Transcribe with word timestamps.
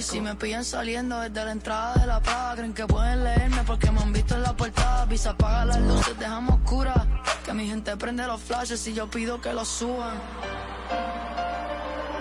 Si 0.00 0.20
me 0.20 0.34
pillan 0.34 0.64
saliendo 0.64 1.20
desde 1.20 1.44
la 1.44 1.52
entrada 1.52 1.94
de 1.94 2.06
la 2.06 2.20
paga, 2.20 2.56
creen 2.56 2.72
que 2.72 2.86
pueden 2.86 3.24
leerme 3.24 3.62
porque 3.66 3.90
me 3.90 4.00
han 4.00 4.12
visto 4.12 4.34
en 4.34 4.42
la 4.42 4.54
portada. 4.54 5.06
Pisa, 5.06 5.30
apaga 5.30 5.66
las 5.66 5.80
luces, 5.80 6.18
dejamos 6.18 6.60
oscuras. 6.60 7.06
Que 7.44 7.52
mi 7.52 7.66
gente 7.66 7.96
prende 7.96 8.26
los 8.26 8.40
flashes 8.40 8.86
y 8.86 8.94
yo 8.94 9.08
pido 9.08 9.40
que 9.40 9.52
los 9.52 9.68
suban. 9.68 10.14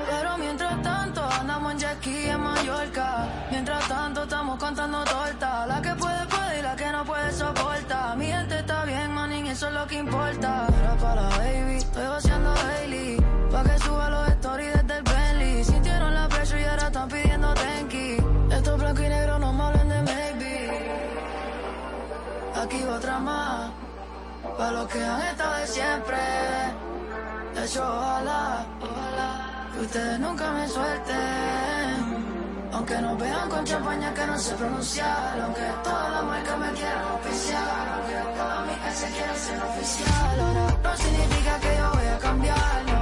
Pero 0.10 0.38
mientras 0.38 0.82
tanto 0.82 1.24
andamos 1.24 1.72
en 1.74 1.80
jet 1.80 2.08
en 2.08 2.42
Mallorca. 2.42 3.28
Mientras 3.50 3.88
tanto 3.88 4.24
estamos 4.24 4.60
contando 4.60 5.04
torta. 5.06 5.66
La 5.66 5.82
que 5.82 5.96
puede 5.96 6.26
puede 6.28 6.60
y 6.60 6.62
la 6.62 6.76
que 6.76 6.92
no 6.92 7.06
puede 7.06 7.32
soporta. 7.32 8.16
Mi 8.16 8.26
gente 8.26 8.60
está 8.60 8.84
bien, 8.86 9.14
man, 9.14 9.32
y 9.32 9.50
eso 9.50 9.68
es 9.68 9.74
lo 9.74 9.88
que 9.88 9.96
importa. 9.96 10.68
Era 10.80 10.96
para 10.98 11.30
baby, 11.38 11.78
estoy 11.78 12.06
vaciando 12.06 12.54
daily. 12.54 13.18
Pa' 13.50 13.64
que 13.64 13.78
suba 13.80 14.10
los 14.10 14.30
stories 14.30 14.74
desde 14.74 14.91
están 17.02 17.10
pidiendo 17.10 17.54
tenki. 17.54 18.18
Estos 18.52 18.80
blanco 18.80 19.02
y 19.02 19.10
negro 19.10 19.40
no 19.40 19.54
me 19.54 19.94
de 19.94 20.02
maybe. 20.04 20.70
Aquí 22.62 22.84
otra 22.84 23.20
más. 23.20 23.72
Pa' 24.58 24.72
los 24.72 24.88
que 24.88 25.04
han 25.04 25.22
estado 25.22 25.56
de 25.58 25.68
siempre. 25.68 26.18
De 27.56 27.66
hecho, 27.66 27.82
ojalá, 27.82 28.66
ojalá 28.82 29.68
que 29.74 29.80
ustedes 29.80 30.20
nunca 30.20 30.52
me 30.52 30.68
suelten. 30.68 32.22
Aunque 32.74 33.02
nos 33.02 33.18
vean 33.20 33.50
con 33.50 33.66
champaña 33.66 34.14
que 34.14 34.26
no 34.26 34.38
sé 34.38 34.56
pronunciar, 34.56 35.42
aunque 35.42 35.62
toda 35.84 36.10
la 36.10 36.22
marca 36.22 36.58
me 36.58 36.72
quieran 36.72 37.06
oficial, 37.20 37.86
aunque 37.94 38.38
toda 38.38 38.62
mi 38.62 38.74
gente 38.74 39.08
quiera 39.16 39.36
ser 39.36 39.60
oficial, 39.62 40.38
no 40.84 40.98
significa 40.98 41.60
que 41.60 41.78
yo 41.78 41.92
voy 41.94 42.08
a 42.08 42.18
cambiar, 42.20 43.01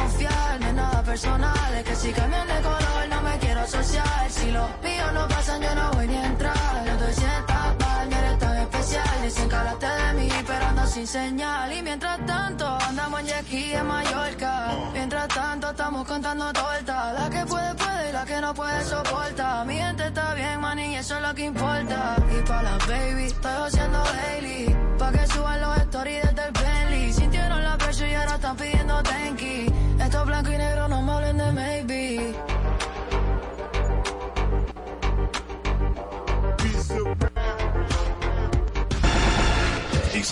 no 0.00 0.06
confiar, 0.06 0.58
de 0.58 0.72
nada 0.72 1.02
personal, 1.02 1.74
es 1.74 1.84
que 1.84 1.94
si 1.96 2.12
cambian 2.12 2.46
de 2.46 2.60
color 2.62 3.08
no 3.08 3.22
me 3.22 3.38
quiero 3.38 3.60
asociar, 3.60 4.30
si 4.30 4.50
los 4.50 4.68
míos 4.82 5.12
no 5.12 5.28
pasan 5.28 5.60
yo 5.60 5.74
no 5.74 5.90
voy 5.92 6.06
ni 6.06 6.16
a 6.16 6.26
entrar, 6.26 6.84
yo 6.86 6.92
estoy 6.92 7.14
sienta 7.14 7.74
no 8.10 8.16
eres 8.16 8.38
tan 8.38 8.56
especial, 8.56 9.48
que 9.48 9.56
hablaste 9.56 9.86
de 9.86 10.12
mí, 10.14 10.28
pero 10.46 10.66
ando 10.66 10.86
sin 10.86 11.06
señal, 11.06 11.72
y 11.72 11.82
mientras 11.82 12.18
tanto 12.26 12.66
andamos 12.88 13.20
en 13.20 13.34
aquí 13.34 13.72
en 13.72 13.86
Mallorca, 13.86 14.68
mientras 14.92 15.28
tanto 15.28 15.70
estamos 15.70 16.06
contando 16.06 16.52
torta, 16.52 17.12
la 17.12 17.30
que 17.30 17.46
puede 17.46 17.74
puede 17.74 18.10
y 18.10 18.12
la 18.12 18.24
que 18.24 18.40
no 18.40 18.54
puede 18.54 18.84
soporta, 18.84 19.64
mi 19.64 19.76
gente 19.76 20.06
está 20.06 20.34
bien, 20.34 20.60
man, 20.60 20.78
y 20.78 20.96
eso 20.96 21.16
es 21.16 21.22
lo 21.22 21.34
que 21.34 21.44
importa, 21.44 21.69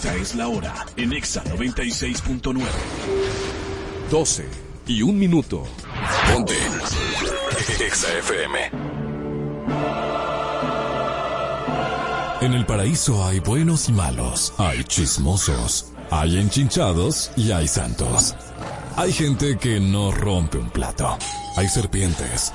Esta 0.08 0.22
es 0.22 0.34
la 0.36 0.48
hora 0.48 0.86
en 0.96 1.12
Exa 1.12 1.44
96.9. 1.44 2.62
12 4.10 4.48
y 4.86 5.02
un 5.02 5.18
minuto. 5.18 5.64
Ponte. 6.32 6.54
Exa 7.78 8.08
FM. 8.16 8.58
En 12.40 12.54
el 12.54 12.64
paraíso 12.64 13.22
hay 13.22 13.40
buenos 13.40 13.90
y 13.90 13.92
malos, 13.92 14.54
hay 14.56 14.82
chismosos, 14.84 15.92
hay 16.10 16.38
enchinchados 16.38 17.30
y 17.36 17.52
hay 17.52 17.68
santos. 17.68 18.34
Hay 18.96 19.12
gente 19.12 19.58
que 19.58 19.78
no 19.78 20.10
rompe 20.10 20.56
un 20.56 20.70
plato. 20.70 21.18
Hay 21.56 21.68
serpientes. 21.68 22.54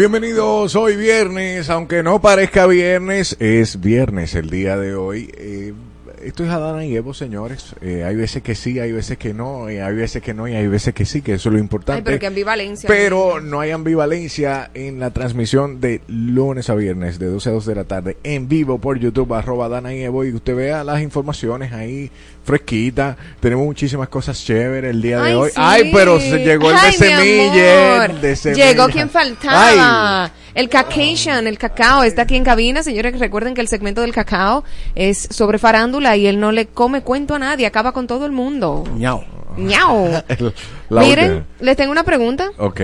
Bienvenidos 0.00 0.76
hoy 0.76 0.96
viernes, 0.96 1.68
aunque 1.68 2.02
no 2.02 2.22
parezca 2.22 2.66
viernes, 2.66 3.36
es 3.38 3.82
viernes 3.82 4.34
el 4.34 4.48
día 4.48 4.78
de 4.78 4.94
hoy. 4.94 5.30
Eh, 5.36 5.74
esto 6.22 6.44
es 6.44 6.50
Adana 6.50 6.84
y 6.84 6.94
Evo, 6.96 7.14
señores. 7.14 7.74
Eh, 7.80 8.04
hay 8.04 8.16
veces 8.16 8.42
que 8.42 8.54
sí, 8.54 8.78
hay 8.78 8.92
veces 8.92 9.18
que 9.18 9.32
no, 9.34 9.70
y 9.70 9.78
hay 9.78 9.94
veces 9.94 10.22
que 10.22 10.34
no, 10.34 10.46
y 10.48 10.54
hay 10.54 10.66
veces 10.66 10.94
que 10.94 11.04
sí, 11.04 11.22
que 11.22 11.34
eso 11.34 11.48
es 11.48 11.52
lo 11.54 11.58
importante. 11.58 11.98
Ay, 12.00 12.04
pero 12.04 12.18
que 12.18 12.26
ambivalencia. 12.26 12.86
Pero 12.88 13.40
no 13.40 13.60
hay 13.60 13.70
ambivalencia 13.70 14.70
en 14.74 15.00
la 15.00 15.10
transmisión 15.10 15.80
de 15.80 16.00
lunes 16.08 16.70
a 16.70 16.74
viernes, 16.74 17.18
de 17.18 17.26
12 17.26 17.48
a 17.48 17.52
2 17.52 17.66
de 17.66 17.74
la 17.74 17.84
tarde, 17.84 18.16
en 18.22 18.48
vivo 18.48 18.78
por 18.78 18.98
YouTube, 18.98 19.32
arroba 19.34 19.66
Adana 19.66 19.94
y 19.94 20.02
Evo, 20.02 20.24
y 20.24 20.32
usted 20.32 20.54
vea 20.54 20.84
las 20.84 21.00
informaciones 21.02 21.72
ahí 21.72 22.10
fresquita. 22.44 23.16
Tenemos 23.40 23.64
muchísimas 23.66 24.08
cosas 24.08 24.42
chéveres 24.44 24.90
el 24.90 25.02
día 25.02 25.20
de 25.20 25.28
Ay, 25.30 25.34
hoy. 25.34 25.48
sí. 25.50 25.54
Ay, 25.58 25.90
pero 25.92 26.18
se 26.20 26.38
llegó 26.44 26.70
el 26.70 26.76
Ay, 26.76 26.92
de 26.92 26.98
mi 26.98 27.12
semilla. 27.14 27.94
amor. 28.04 28.10
el 28.16 28.20
de 28.20 28.36
semilla. 28.36 28.66
Llegó 28.70 28.88
quien 28.88 29.08
faltaba. 29.10 30.24
Ay. 30.24 30.30
El 30.54 30.68
Caucasian, 30.68 31.46
el 31.46 31.58
cacao, 31.58 32.02
está 32.02 32.22
aquí 32.22 32.36
en 32.36 32.44
cabina. 32.44 32.82
Señores, 32.82 33.18
recuerden 33.18 33.54
que 33.54 33.60
el 33.60 33.68
segmento 33.68 34.00
del 34.00 34.12
cacao 34.12 34.64
es 34.94 35.28
sobre 35.30 35.58
farándula 35.58 36.16
y 36.16 36.26
él 36.26 36.40
no 36.40 36.52
le 36.52 36.66
come 36.66 37.02
cuento 37.02 37.34
a 37.34 37.38
nadie, 37.38 37.66
acaba 37.66 37.92
con 37.92 38.06
todo 38.06 38.26
el 38.26 38.32
mundo. 38.32 38.84
Ñau. 38.96 39.22
La 40.88 41.00
Miren, 41.02 41.30
última. 41.30 41.46
les 41.60 41.76
tengo 41.76 41.92
una 41.92 42.04
pregunta. 42.04 42.50
Ok. 42.58 42.80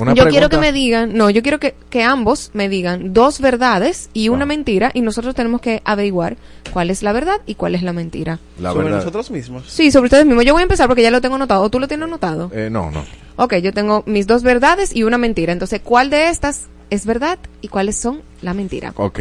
Una 0.00 0.14
yo 0.14 0.28
quiero 0.28 0.48
que 0.48 0.58
me 0.58 0.70
digan, 0.70 1.14
no, 1.16 1.28
yo 1.28 1.42
quiero 1.42 1.58
que, 1.58 1.74
que 1.90 2.04
ambos 2.04 2.50
me 2.54 2.68
digan 2.68 3.12
dos 3.12 3.40
verdades 3.40 4.10
y 4.12 4.28
una 4.28 4.44
Ah. 4.44 4.46
mentira 4.46 4.90
y 4.94 5.00
nosotros 5.00 5.34
tenemos 5.34 5.60
que 5.60 5.82
averiguar 5.84 6.36
cuál 6.72 6.90
es 6.90 7.02
la 7.02 7.12
verdad 7.12 7.40
y 7.46 7.56
cuál 7.56 7.74
es 7.74 7.82
la 7.82 7.92
mentira. 7.92 8.38
La 8.60 8.70
sobre 8.70 8.84
verdad. 8.84 8.98
nosotros 8.98 9.30
mismos. 9.32 9.64
Sí, 9.68 9.90
sobre 9.90 10.04
ustedes 10.06 10.24
mismos. 10.24 10.44
Yo 10.44 10.52
voy 10.52 10.60
a 10.60 10.62
empezar 10.64 10.86
porque 10.86 11.02
ya 11.02 11.10
lo 11.10 11.20
tengo 11.20 11.34
anotado. 11.34 11.62
¿O 11.62 11.68
tú 11.70 11.80
lo 11.80 11.88
tienes 11.88 12.04
anotado? 12.06 12.48
Eh, 12.54 12.68
no, 12.70 12.92
no. 12.92 13.04
Ok, 13.36 13.56
yo 13.56 13.72
tengo 13.72 14.04
mis 14.06 14.28
dos 14.28 14.44
verdades 14.44 14.94
y 14.94 15.02
una 15.02 15.18
mentira. 15.18 15.52
Entonces, 15.52 15.80
¿cuál 15.82 16.10
de 16.10 16.28
estas 16.28 16.68
es 16.90 17.06
verdad 17.06 17.38
y 17.60 17.68
cuáles 17.68 17.96
son 17.96 18.22
la 18.42 18.54
mentira? 18.54 18.92
Ok. 18.96 19.20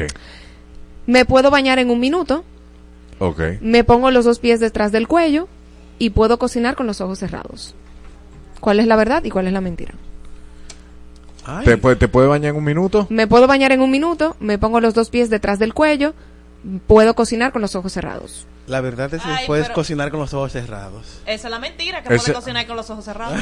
Me 1.05 1.25
puedo 1.25 1.49
bañar 1.51 1.79
en 1.79 1.89
un 1.89 1.99
minuto, 1.99 2.43
Ok. 3.19 3.41
me 3.61 3.83
pongo 3.83 4.11
los 4.11 4.25
dos 4.25 4.39
pies 4.39 4.59
detrás 4.59 4.91
del 4.91 5.07
cuello 5.07 5.47
y 5.99 6.11
puedo 6.11 6.37
cocinar 6.37 6.75
con 6.75 6.85
los 6.87 7.01
ojos 7.01 7.19
cerrados. 7.19 7.73
¿Cuál 8.59 8.79
es 8.79 8.87
la 8.87 8.95
verdad 8.95 9.23
y 9.23 9.29
cuál 9.29 9.47
es 9.47 9.53
la 9.53 9.61
mentira? 9.61 9.93
¿Te, 11.63 11.77
¿Te 11.77 12.07
puede 12.09 12.27
bañar 12.27 12.51
en 12.51 12.57
un 12.57 12.63
minuto? 12.65 13.07
Me 13.09 13.25
puedo 13.25 13.47
bañar 13.47 13.71
en 13.71 13.79
un 13.81 13.89
minuto, 13.89 14.35
me 14.41 14.57
pongo 14.57 14.81
los 14.81 14.93
dos 14.93 15.09
pies 15.09 15.29
detrás 15.29 15.59
del 15.59 15.73
cuello, 15.73 16.13
puedo 16.87 17.13
cocinar 17.13 17.51
con 17.51 17.61
los 17.61 17.75
ojos 17.75 17.93
cerrados. 17.93 18.45
la 18.67 18.81
verdad 18.81 19.13
es 19.13 19.21
que 19.21 19.29
Ay, 19.29 19.47
puedes 19.47 19.69
cocinar 19.69 20.11
con 20.11 20.19
los 20.19 20.33
ojos 20.33 20.51
cerrados. 20.51 21.05
Esa 21.25 21.47
es 21.47 21.51
la 21.51 21.59
mentira, 21.59 22.03
que 22.03 22.13
Ese- 22.13 22.25
puede 22.31 22.33
cocinar 22.35 22.67
con 22.67 22.75
los 22.75 22.89
ojos 22.89 23.05
cerrados. 23.05 23.39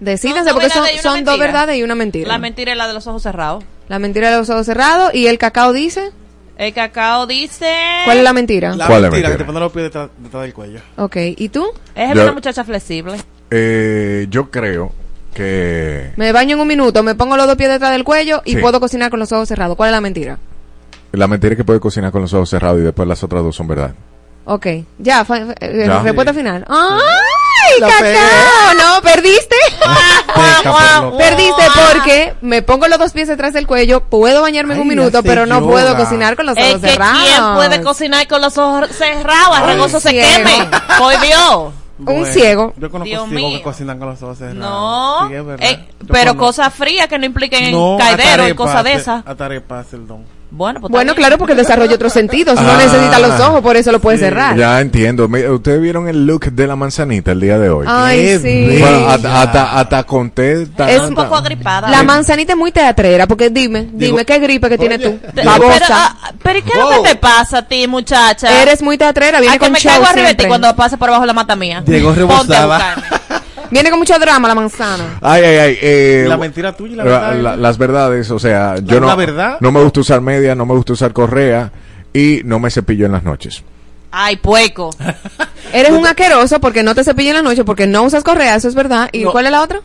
Decídanse 0.00 0.50
Son 0.50 0.54
dos 0.60 0.70
porque 0.72 0.98
son, 1.02 1.24
dos 1.24 1.38
verdades 1.38 1.76
y 1.76 1.82
una 1.82 1.94
mentira. 1.94 2.28
La 2.28 2.38
mentira 2.38 2.72
es 2.72 2.78
la 2.78 2.86
de 2.88 2.94
los 2.94 3.06
ojos 3.06 3.22
cerrados. 3.22 3.64
La 3.88 3.98
mentira 3.98 4.30
de 4.30 4.38
los 4.38 4.48
ojos 4.50 4.66
cerrados 4.66 5.14
y 5.14 5.26
el 5.26 5.38
cacao 5.38 5.72
dice, 5.72 6.10
El 6.56 6.72
cacao 6.74 7.26
dice... 7.26 7.72
¿cuál 8.04 8.18
es 8.18 8.24
la 8.24 8.32
mentira? 8.32 8.76
La 8.76 8.86
¿Cuál 8.86 9.04
es 9.06 9.10
mentira, 9.10 9.28
mentira? 9.28 9.32
que 9.32 9.38
te 9.38 9.44
ponen 9.44 9.60
los 9.62 9.72
pies 9.72 9.84
detrás, 9.84 10.10
detrás 10.18 10.42
del 10.42 10.54
cuello. 10.54 10.80
Ok, 10.96 11.16
¿y 11.36 11.48
tú? 11.48 11.66
Es 11.94 12.14
Yo- 12.14 12.22
una 12.22 12.32
muchacha 12.32 12.64
flexible. 12.64 13.16
Eh, 13.50 14.26
yo 14.30 14.50
creo 14.50 14.92
que 15.34 16.12
Me 16.16 16.32
baño 16.32 16.54
en 16.56 16.60
un 16.60 16.68
minuto, 16.68 17.02
me 17.02 17.14
pongo 17.14 17.36
los 17.36 17.46
dos 17.46 17.56
pies 17.56 17.70
detrás 17.70 17.92
del 17.92 18.04
cuello 18.04 18.42
y 18.44 18.52
Sí. 18.54 18.58
puedo 18.60 18.78
cocinar 18.80 19.10
con 19.10 19.18
los 19.20 19.32
ojos 19.32 19.48
cerrados. 19.48 19.76
¿Cuál 19.76 19.88
es 19.90 19.92
la 19.92 20.00
mentira? 20.00 20.38
La 21.12 21.26
mentira 21.26 21.52
es 21.52 21.56
que 21.56 21.64
puede 21.64 21.80
cocinar 21.80 22.12
con 22.12 22.22
los 22.22 22.32
ojos 22.34 22.50
cerrados 22.50 22.78
y 22.80 22.82
después 22.82 23.06
las 23.08 23.22
otras 23.22 23.42
dos 23.42 23.54
son 23.56 23.66
verdad. 23.68 23.92
Ok, 24.44 24.66
ya, 24.98 25.26
eh, 25.60 25.84
Ya. 25.86 26.00
respuesta 26.02 26.32
final. 26.32 26.64
¡Ay! 26.68 27.00
¡Ay, 27.74 27.80
Lo 27.80 27.86
pegué. 27.88 28.14
cacao! 28.14 28.74
No, 28.96 29.02
perdiste. 29.02 29.56
Perdiste 31.18 31.62
porque 31.92 32.34
me 32.40 32.62
pongo 32.62 32.88
los 32.88 32.98
dos 32.98 33.12
pies 33.12 33.28
detrás 33.28 33.52
del 33.52 33.66
cuello, 33.66 34.00
puedo 34.00 34.42
bañarme 34.42 34.74
en 34.74 34.80
un 34.80 34.88
minuto, 34.88 35.22
pero 35.22 35.46
no 35.46 35.60
yoga. 35.60 35.70
puedo 35.72 35.96
cocinar 35.96 36.36
con 36.36 36.46
los 36.46 36.56
Es 36.56 36.70
ojos 36.70 36.80
que 36.82 36.88
cerrados. 36.90 37.18
quién 37.22 37.54
puede 37.54 37.82
cocinar 37.82 38.26
con 38.28 38.40
los 38.40 38.56
ojos 38.58 38.88
cerrados, 38.90 39.66
regozo 39.66 40.00
se 40.00 40.10
queme. 40.12 40.68
Por 40.98 41.20
Dios. 41.20 41.72
Un 42.06 42.24
ciego. 42.26 42.72
Yo 42.76 42.90
conozco 42.90 43.04
Dios 43.06 43.28
ciegos 43.28 43.30
mío. 43.50 43.58
que 43.58 43.62
cocinan 43.64 43.98
con 43.98 44.08
los 44.10 44.22
ojos 44.22 44.38
cerrados. 44.38 44.58
No, 44.58 45.28
Sí, 45.28 45.34
es 45.34 45.72
eh, 45.72 45.84
pero 46.10 46.36
cosas 46.36 46.72
frías 46.72 47.08
que 47.08 47.18
no 47.18 47.26
impliquen 47.26 47.72
No, 47.72 47.96
caidero 47.98 48.48
y 48.48 48.54
cosas 48.54 48.84
de 48.84 48.92
esas. 48.94 49.26
Atarepas 49.26 49.92
el 49.92 50.06
don. 50.06 50.24
Bueno, 50.50 50.80
pues 50.80 50.90
Bueno, 50.90 51.14
claro, 51.14 51.36
porque 51.36 51.54
desarrolla 51.54 51.94
otros 51.94 52.12
sentidos. 52.12 52.58
No 52.60 52.70
Ah. 52.70 52.78
necesita 52.78 53.18
los 53.18 53.38
ojos, 53.40 53.60
por 53.60 53.76
eso 53.76 53.92
lo 53.92 54.00
puede 54.00 54.16
cerrar. 54.16 54.56
Ya 54.56 54.80
entiendo. 54.80 55.26
Ustedes 55.52 55.80
vieron 55.80 56.08
el 56.08 56.26
look 56.26 56.46
de 56.52 56.66
la 56.66 56.74
manzanita 56.74 57.32
el 57.32 57.40
día 57.40 57.58
de 57.58 57.68
hoy. 57.68 57.86
Ay, 57.88 58.38
sí. 58.38 58.78
Bueno, 58.80 59.06
hasta, 59.08 60.02
conté. 60.04 60.66
ta- 60.66 60.90
Es 60.90 61.02
un 61.02 61.14
poco 61.14 61.36
agripada. 61.36 61.90
La 61.90 62.02
manzanita 62.02 62.52
es 62.54 62.58
muy 62.58 62.72
teatrera, 62.72 63.26
porque 63.26 63.50
dime, 63.50 63.88
dime, 63.92 64.24
¿qué 64.24 64.38
gripe 64.38 64.68
que 64.70 64.78
tienes 64.78 65.02
tú? 65.02 65.18
Te- 65.18 65.32
Pero, 65.34 65.50
Babosa. 65.50 65.86
ah, 65.90 66.32
pero 66.42 66.58
¿y 66.58 66.62
qué 66.62 66.70
es 66.72 66.78
lo 66.78 67.02
que 67.02 67.08
te 67.10 67.16
pasa 67.16 67.58
a 67.58 67.62
ti, 67.68 67.86
muchacha? 67.86 68.62
Eres 68.62 68.80
muy 68.82 68.96
teatrera, 68.96 69.40
viene 69.40 69.54
a 69.56 69.58
que 69.58 69.66
con 69.66 69.72
me 69.72 69.78
show 69.80 69.90
caigo 69.92 70.06
arriba 70.06 70.28
de 70.28 70.34
ti 70.34 70.44
cuando 70.46 70.74
pase 70.74 70.96
por 70.96 71.10
abajo 71.10 71.26
la 71.26 71.34
mata 71.34 71.56
mía. 71.56 71.82
Llegó 71.86 72.08
Ponte 72.14 72.22
a 72.22 72.26
rebosada. 72.62 73.17
Viene 73.70 73.90
con 73.90 73.98
mucho 73.98 74.18
drama 74.18 74.48
la 74.48 74.54
manzana. 74.54 75.18
Ay, 75.20 75.42
ay, 75.44 75.56
ay. 75.58 75.78
eh, 75.82 76.24
La 76.28 76.36
mentira 76.36 76.72
tuya 76.76 76.94
y 76.94 76.96
la 76.96 77.04
la- 77.04 77.10
verdad. 77.10 77.34
la- 77.42 77.56
las 77.56 77.78
verdades, 77.78 78.30
o 78.30 78.38
sea, 78.38 78.76
yo 78.82 79.00
no, 79.00 79.06
la 79.06 79.14
verdad? 79.14 79.56
no 79.60 79.70
me 79.72 79.82
gusta 79.82 80.00
usar 80.00 80.20
media, 80.20 80.54
no 80.54 80.64
me 80.66 80.74
gusta 80.74 80.92
usar 80.94 81.12
correa 81.12 81.70
y 82.12 82.40
no 82.44 82.58
me 82.58 82.70
cepillo 82.70 83.06
en 83.06 83.12
las 83.12 83.22
noches. 83.24 83.62
Ay, 84.10 84.36
pueco. 84.36 84.90
Eres 85.72 85.90
un 85.92 86.06
asqueroso 86.06 86.60
porque 86.60 86.82
no 86.82 86.94
te 86.94 87.04
cepillas 87.04 87.36
en 87.36 87.44
la 87.44 87.50
noche, 87.50 87.64
porque 87.64 87.86
no 87.86 88.04
usas 88.04 88.24
correa, 88.24 88.54
eso 88.56 88.66
es 88.68 88.74
verdad. 88.74 89.10
¿Y 89.12 89.24
No. 89.24 89.32
cuál 89.32 89.44
es 89.46 89.52
la 89.52 89.60
otra? 89.62 89.80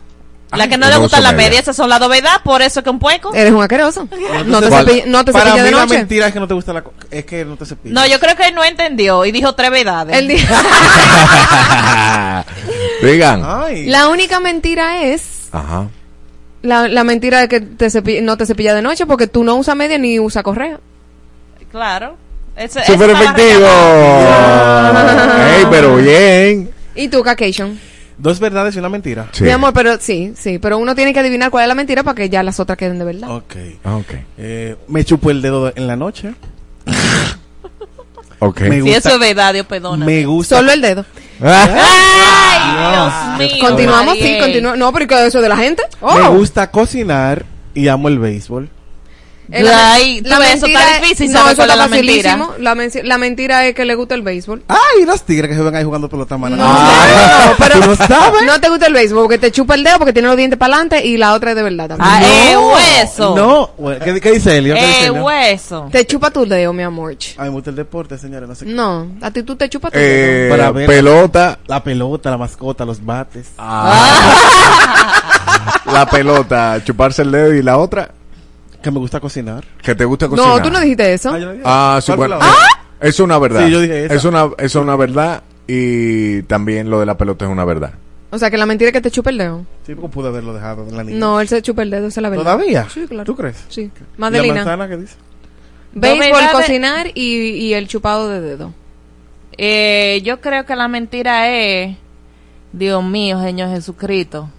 La 0.52 0.68
que 0.68 0.78
no 0.78 0.86
le 0.86 0.94
no 0.94 1.00
gusta 1.00 1.16
uso 1.18 1.22
la 1.24 1.32
media. 1.32 1.48
media, 1.48 1.60
esas 1.60 1.74
son 1.74 1.90
las 1.90 1.98
dovedad, 1.98 2.40
por 2.44 2.62
eso 2.62 2.80
que 2.82 2.88
un 2.88 3.00
pueco. 3.00 3.34
Eres 3.34 3.52
un 3.52 3.60
asqueroso. 3.60 4.08
No 4.46 4.60
te, 4.60 4.70
cepillas 4.70 5.06
no 5.08 5.24
te 5.24 5.32
Para 5.32 5.46
cepillas 5.46 5.64
mí 5.64 5.70
de 5.70 5.70
la 5.76 5.82
noche. 5.84 5.96
mentira 5.98 6.26
es 6.28 6.32
que 6.32 6.38
no 6.40 6.46
te 6.46 6.54
gusta 6.54 6.72
la... 6.72 6.84
Es 7.10 7.24
que 7.24 7.44
no 7.44 7.56
te 7.56 7.66
cepillas. 7.66 7.92
No, 7.94 8.06
yo 8.06 8.20
creo 8.20 8.36
que 8.36 8.46
él 8.46 8.54
no 8.54 8.62
entendió 8.62 9.24
y 9.24 9.32
dijo 9.32 9.52
tres 9.56 9.70
verdades. 9.72 10.16
El 10.16 10.28
día- 10.28 10.46
Digan. 13.02 13.42
Ay. 13.44 13.86
la 13.86 14.08
única 14.08 14.40
mentira 14.40 15.02
es 15.04 15.48
Ajá. 15.52 15.88
la, 16.62 16.88
la 16.88 17.04
mentira 17.04 17.40
de 17.40 17.48
que 17.48 17.60
te 17.60 18.22
no 18.22 18.36
te 18.36 18.46
cepillas 18.46 18.74
de 18.74 18.82
noche 18.82 19.06
porque 19.06 19.26
tú 19.26 19.44
no 19.44 19.56
usas 19.56 19.76
media 19.76 19.98
ni 19.98 20.18
usas 20.20 20.42
correa. 20.42 20.78
Claro. 21.70 22.16
Estaba 22.56 23.06
efectivo. 23.06 23.66
Ey, 25.56 25.66
pero 25.70 25.96
bien. 25.96 26.70
¿Y 26.94 27.08
tú, 27.08 27.22
Caucasian? 27.22 27.78
Dos 28.16 28.38
verdades 28.38 28.76
y 28.76 28.78
una 28.78 28.88
mentira. 28.88 29.28
Sí. 29.32 29.42
Mi 29.42 29.50
amor, 29.50 29.72
pero 29.74 29.98
sí, 29.98 30.34
sí, 30.36 30.60
pero 30.60 30.78
uno 30.78 30.94
tiene 30.94 31.12
que 31.12 31.18
adivinar 31.18 31.50
cuál 31.50 31.64
es 31.64 31.68
la 31.68 31.74
mentira 31.74 32.04
para 32.04 32.14
que 32.14 32.28
ya 32.28 32.44
las 32.44 32.60
otras 32.60 32.78
queden 32.78 33.00
de 33.00 33.04
verdad. 33.04 33.28
Ok. 33.28 33.56
Ah, 33.82 33.96
Ok. 33.96 34.14
Eh, 34.38 34.76
me 34.86 35.04
chupo 35.04 35.30
el 35.32 35.42
dedo 35.42 35.72
en 35.74 35.86
la 35.88 35.96
noche. 35.96 36.32
Ok. 38.46 38.60
Me 38.62 38.76
Si 38.76 38.80
gusta- 38.82 38.98
eso 38.98 39.08
es 39.10 39.18
verdad, 39.18 39.52
Dios 39.54 39.66
perdona. 39.66 40.04
Me 40.06 40.24
gusta. 40.26 40.56
Solo 40.56 40.72
el 40.72 40.80
dedo. 40.80 41.04
Ah, 41.42 43.36
Ay, 43.38 43.38
Dios 43.38 43.52
mío. 43.58 43.66
Continuamos, 43.68 44.14
sí, 44.14 44.22
Ariel. 44.22 44.40
continuamos. 44.40 44.78
No, 44.78 44.92
pero 44.92 45.04
¿y 45.04 45.08
qué 45.08 45.14
es 45.14 45.20
eso 45.28 45.40
de 45.40 45.48
la 45.48 45.56
gente? 45.56 45.82
Oh. 46.00 46.14
Me 46.16 46.28
gusta 46.28 46.70
cocinar 46.70 47.44
y 47.74 47.88
amo 47.88 48.08
el 48.08 48.18
béisbol. 48.18 48.68
La- 49.48 49.92
Ay, 49.94 50.22
eso 50.24 50.38
mentira 50.38 50.80
está 50.80 50.96
es- 50.96 51.02
difícil 51.02 51.32
No, 51.32 51.40
eso 51.40 51.50
está 51.50 51.62
es 51.64 51.68
la 51.78 51.88
mentira. 51.88 52.30
facilísimo. 52.38 52.54
La, 53.04 53.18
mentira 53.18 53.66
es 53.66 53.74
que 53.74 53.84
le 53.84 53.94
gusta 53.94 54.14
el 54.14 54.22
béisbol. 54.22 54.62
Ay, 54.68 55.04
los 55.04 55.22
tigres 55.24 55.50
que 55.50 55.54
se 55.56 55.62
ven 55.62 55.74
ahí 55.76 55.84
jugando 55.84 56.08
pelota 56.08 56.38
mano. 56.38 56.56
No, 56.56 56.64
Ah, 56.66 57.46
no, 57.50 57.54
pero 57.58 57.80
¿Tú 57.80 57.86
no 57.88 57.96
sabes? 57.96 58.42
no 58.46 58.60
te 58.60 58.68
gusta 58.70 58.86
el 58.86 58.94
béisbol 58.94 59.22
porque 59.24 59.38
te 59.38 59.52
chupa 59.52 59.74
el 59.74 59.84
dedo 59.84 59.98
porque 59.98 60.12
tiene 60.14 60.28
los 60.28 60.36
dientes 60.36 60.58
para 60.58 60.74
adelante 60.76 61.04
y 61.06 61.16
la 61.18 61.34
otra 61.34 61.50
es 61.50 61.56
de 61.56 61.62
verdad 61.62 61.88
también. 61.88 62.08
Ah, 62.10 62.22
eh, 62.24 62.56
hueso. 62.56 63.36
No. 63.36 63.70
¿Qué, 64.02 64.20
qué 64.20 64.32
dice 64.32 64.56
Elio? 64.56 64.74
¿Qué 64.74 64.86
dice 64.86 65.06
Eh, 65.06 65.10
hueso. 65.10 65.88
Te 65.92 66.06
chupa 66.06 66.30
tu 66.30 66.46
dedo, 66.46 66.72
mi 66.72 66.82
amor. 66.82 67.12
A 67.36 67.42
mí 67.42 67.48
me 67.48 67.54
gusta 67.54 67.70
el 67.70 67.76
deporte, 67.76 68.16
señores. 68.18 68.48
No 68.48 68.54
sé 68.54 68.64
qué. 68.64 68.72
No, 68.72 69.08
a 69.20 69.30
ti 69.30 69.42
tú 69.42 69.56
te 69.56 69.68
chupas 69.68 69.92
tu 69.92 69.98
eh, 70.00 70.46
Para 70.50 70.70
ver- 70.70 70.86
pelota. 70.86 71.58
La 71.66 71.82
pelota, 71.84 72.30
la 72.30 72.38
mascota, 72.38 72.84
los 72.84 73.04
bates. 73.04 73.48
La 75.86 76.06
pelota, 76.06 76.80
chuparse 76.84 77.22
el 77.22 77.30
dedo 77.30 77.54
y 77.54 77.62
la 77.62 77.76
otra, 77.78 78.10
Que 78.84 78.90
me 78.90 78.98
gusta 78.98 79.18
cocinar. 79.18 79.64
que 79.82 79.94
te 79.94 80.04
gusta 80.04 80.26
dedo. 80.26 80.36
cocinar. 80.36 80.58
No, 80.58 80.62
tú 80.62 80.70
no 80.70 80.78
dijiste 80.80 81.14
eso. 81.14 81.30
Ah, 81.30 81.38
yo 81.38 81.46
no 81.46 81.52
dije 81.52 81.62
Ah, 81.66 81.94
eso. 81.98 82.12
sí, 82.12 82.16
¿Cuál 82.16 82.28
bueno. 82.28 82.38
fue 82.44 82.48
la 82.48 82.54
otra? 82.54 83.08
Es 83.08 83.20
una 83.20 83.38
verdad. 83.38 83.64
Sí, 83.66 83.72
yo 83.72 83.80
dije 83.80 84.04
esa. 84.04 84.14
Es 84.14 84.24
una, 84.24 84.50
es 84.58 84.74
una 84.74 84.96
verdad 84.96 85.42
y 85.66 86.42
también 86.42 86.90
lo 86.90 87.00
de 87.00 87.06
la 87.06 87.16
pelota 87.16 87.46
es 87.46 87.50
una 87.50 87.64
verdad. 87.64 87.94
O 88.30 88.38
sea, 88.38 88.50
que 88.50 88.58
la 88.58 88.66
mentira 88.66 88.88
es 88.90 88.92
que 88.92 89.00
te 89.00 89.10
chupa 89.10 89.30
el 89.30 89.38
dedo. 89.38 89.64
Sí, 89.86 89.94
porque 89.94 90.08
pude 90.10 90.28
haberlo 90.28 90.52
dejado 90.52 90.86
en 90.88 90.96
la 90.96 91.04
niña. 91.04 91.18
No, 91.18 91.40
él 91.40 91.48
se 91.48 91.62
chupa 91.62 91.82
el 91.82 91.90
dedo, 91.90 92.08
esa 92.08 92.20
es 92.20 92.22
la 92.22 92.28
verdad. 92.28 92.44
¿Todavía? 92.44 92.86
Sí, 92.92 93.06
claro. 93.06 93.24
¿Tú 93.24 93.34
crees? 93.36 93.64
Sí. 93.68 93.82
¿Y 93.82 93.86
la 93.86 94.04
Madelina. 94.18 94.54
manzana 94.56 94.88
qué 94.88 94.96
dice? 94.98 95.16
Béisbol, 95.92 96.42
cocinar 96.52 97.06
y, 97.14 97.22
y 97.36 97.74
el 97.74 97.86
chupado 97.88 98.28
de 98.28 98.40
dedo. 98.40 98.72
Eh, 99.56 100.20
yo 100.24 100.40
creo 100.40 100.66
que 100.66 100.74
la 100.76 100.88
mentira 100.88 101.48
es, 101.50 101.96
Dios 102.72 103.02
mío, 103.04 103.40
Señor 103.40 103.70
Jesucristo. 103.70 104.50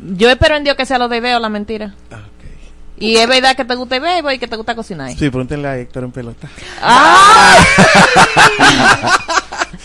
Yo 0.00 0.28
espero 0.28 0.56
en 0.56 0.64
Dios 0.64 0.76
que 0.76 0.84
sea 0.86 0.98
lo 0.98 1.08
de 1.08 1.20
veo 1.20 1.38
la 1.38 1.48
mentira. 1.48 1.94
Ah. 2.10 2.22
Y 3.00 3.16
es 3.16 3.26
verdad 3.28 3.56
que 3.56 3.64
te 3.64 3.74
gusta 3.74 3.96
el 3.96 4.02
béisbol 4.02 4.32
y 4.34 4.38
que 4.38 4.48
te 4.48 4.56
gusta 4.56 4.74
cocinar. 4.74 5.10
Sí, 5.10 5.30
pregúntenle 5.30 5.68
a 5.68 5.76
Héctor 5.78 6.04
en 6.04 6.12
pelota. 6.12 6.48
¡Ah! 6.82 7.56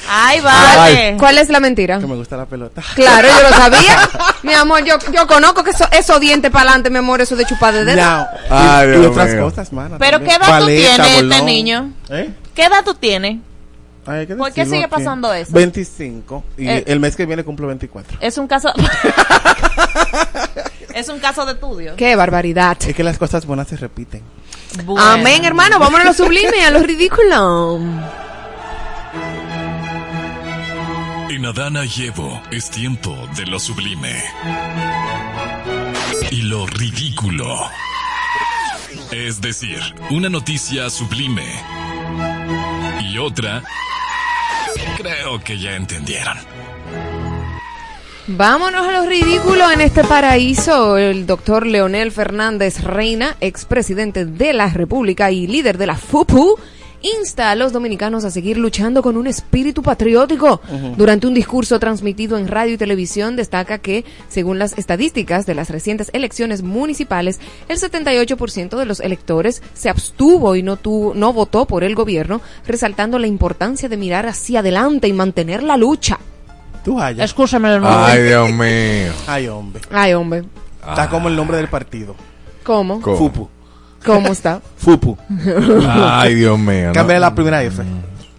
¡Ay, 0.10 0.42
vale! 0.42 1.16
¿Cuál 1.18 1.38
es 1.38 1.50
la 1.50 1.60
mentira? 1.60 2.00
Que 2.00 2.06
me 2.08 2.16
gusta 2.16 2.38
la 2.38 2.46
pelota. 2.46 2.82
Claro, 2.96 3.28
yo 3.28 3.50
lo 3.50 3.56
sabía. 3.56 4.10
mi 4.44 4.54
amor, 4.54 4.84
yo, 4.84 4.98
yo 5.14 5.26
conozco 5.28 5.64
que 5.64 5.72
eso, 5.72 5.86
esos 5.92 6.20
dientes 6.20 6.52
para 6.52 6.64
adelante, 6.66 6.90
mi 6.90 6.98
amor, 6.98 7.22
eso 7.22 7.36
de 7.36 7.46
chupar 7.46 7.74
de 7.74 7.86
dedo. 7.86 7.96
Now, 8.02 8.26
Ay, 8.50 8.88
y, 8.90 8.92
y 8.96 9.00
Dios 9.00 9.12
otras 9.12 9.34
mío. 9.34 9.44
cosas, 9.44 9.74
mana. 9.74 9.98
Pero 9.98 10.20
también. 10.20 10.40
¿qué 10.40 10.46
edad 10.46 10.60
tú 10.60 10.66
tienes, 10.68 11.22
este 11.22 11.42
niño? 11.44 11.94
¿Eh? 12.10 12.34
¿Qué 12.54 12.66
edad 12.66 12.84
tú 12.86 12.94
tienes? 12.94 13.38
Ay, 14.06 14.26
¿Por 14.28 14.52
qué 14.52 14.66
sigue 14.66 14.84
aquí. 14.84 14.88
pasando 14.90 15.34
eso? 15.34 15.52
25. 15.54 16.44
Y 16.58 16.68
Eh. 16.68 16.84
el 16.88 17.00
mes 17.00 17.16
que 17.16 17.26
viene 17.26 17.44
cumplo 17.44 17.68
24. 17.68 18.18
Es 18.22 18.38
un 18.38 18.48
caso... 18.48 18.72
es 20.94 21.10
un 21.10 21.20
caso 21.20 21.46
de 21.46 21.54
estudio. 21.54 21.96
Qué 21.96 22.16
barbaridad. 22.16 22.78
Es 22.86 22.96
que 22.96 23.04
las 23.04 23.18
cosas 23.18 23.46
buenas 23.46 23.68
se 23.68 23.78
repiten. 23.78 24.22
Bueno. 24.86 25.02
Amén, 25.02 25.46
hermano. 25.46 25.80
Vámonos 25.80 26.06
a 26.06 26.10
lo 26.10 26.14
sublime, 26.14 26.66
a 26.66 26.72
lo 26.72 26.80
ridículo. 26.84 27.80
En 31.30 31.46
Adana 31.46 31.84
y 31.86 32.06
Evo 32.06 32.42
es 32.52 32.70
tiempo 32.70 33.16
de 33.36 33.46
lo 33.46 33.60
sublime. 33.60 34.24
Y 36.32 36.44
lo 36.44 36.66
ridículo. 36.68 37.60
Es 39.12 39.42
decir, 39.42 39.80
una 40.10 40.30
noticia 40.30 40.90
sublime. 40.90 41.46
Y 43.10 43.18
otra... 43.18 43.64
Creo 44.98 45.44
que 45.44 45.60
ya 45.60 45.76
entendieron. 45.76 46.38
Vámonos 48.26 48.88
a 48.88 49.02
lo 49.02 49.06
ridículo 49.06 49.70
en 49.70 49.82
este 49.82 50.02
paraíso. 50.06 50.98
El 50.98 51.26
doctor 51.26 51.68
Leonel 51.68 52.10
Fernández 52.10 52.82
Reina, 52.82 53.36
expresidente 53.42 54.26
de 54.26 54.54
la 54.54 54.70
República 54.70 55.30
y 55.30 55.46
líder 55.46 55.78
de 55.78 55.88
la 55.88 55.98
FUPU, 55.98 56.58
insta 57.02 57.52
a 57.52 57.56
los 57.56 57.74
dominicanos 57.74 58.24
a 58.24 58.32
seguir 58.32 58.58
luchando 58.58 59.04
con 59.04 59.18
un 59.18 59.28
espíritu 59.28 59.84
patriótico. 59.84 60.62
Durante 60.96 61.28
un 61.28 61.34
discurso 61.34 61.80
transmitido 61.80 62.38
en 62.38 62.48
radio 62.48 62.76
y 62.76 62.78
televisión, 62.78 63.36
destaca 63.36 63.80
que, 63.80 64.06
según 64.30 64.58
las 64.58 64.78
estadísticas 64.78 65.46
de 65.46 65.56
las 65.56 65.70
recientes 65.70 66.10
elecciones 66.14 66.64
municipales, 66.64 67.42
el 67.68 67.78
78% 67.78 68.78
de 68.78 68.86
los 68.86 69.02
electores 69.02 69.62
se 69.74 69.90
abstuvo 69.90 70.56
y 70.56 70.64
no, 70.64 70.78
tuvo, 70.78 71.14
no 71.14 71.34
votó 71.34 71.66
por 71.66 71.84
el 71.84 71.94
gobierno, 71.94 72.40
resaltando 72.66 73.20
la 73.20 73.28
importancia 73.28 73.90
de 73.90 73.98
mirar 73.98 74.28
hacia 74.28 74.60
adelante 74.60 75.10
y 75.10 75.14
mantener 75.14 75.62
la 75.62 75.76
lucha. 75.76 76.20
Tú 76.84 77.00
hallas. 77.00 77.26
Escúchame 77.26 77.70
de 77.70 77.80
nuevo. 77.80 77.96
Ay, 77.98 78.22
Dios 78.24 78.50
mío. 78.52 79.12
Ay, 79.28 79.48
hombre. 79.48 79.82
Ay, 79.92 80.14
hombre. 80.14 80.44
Está 80.88 81.10
como 81.10 81.30
el 81.30 81.36
nombre 81.36 81.58
del 81.58 81.68
partido. 81.70 82.16
¿Cómo? 82.64 83.00
¿Cómo? 83.02 83.18
Fupu. 83.18 83.50
¿Cómo 84.06 84.28
está? 84.34 84.62
Fupu. 84.78 85.18
Ay, 85.88 86.36
Dios 86.36 86.60
mío. 86.60 86.88
no. 86.88 86.94
Cámbiale 86.94 87.20
la 87.22 87.34
primera 87.34 87.64
F. 87.64 87.82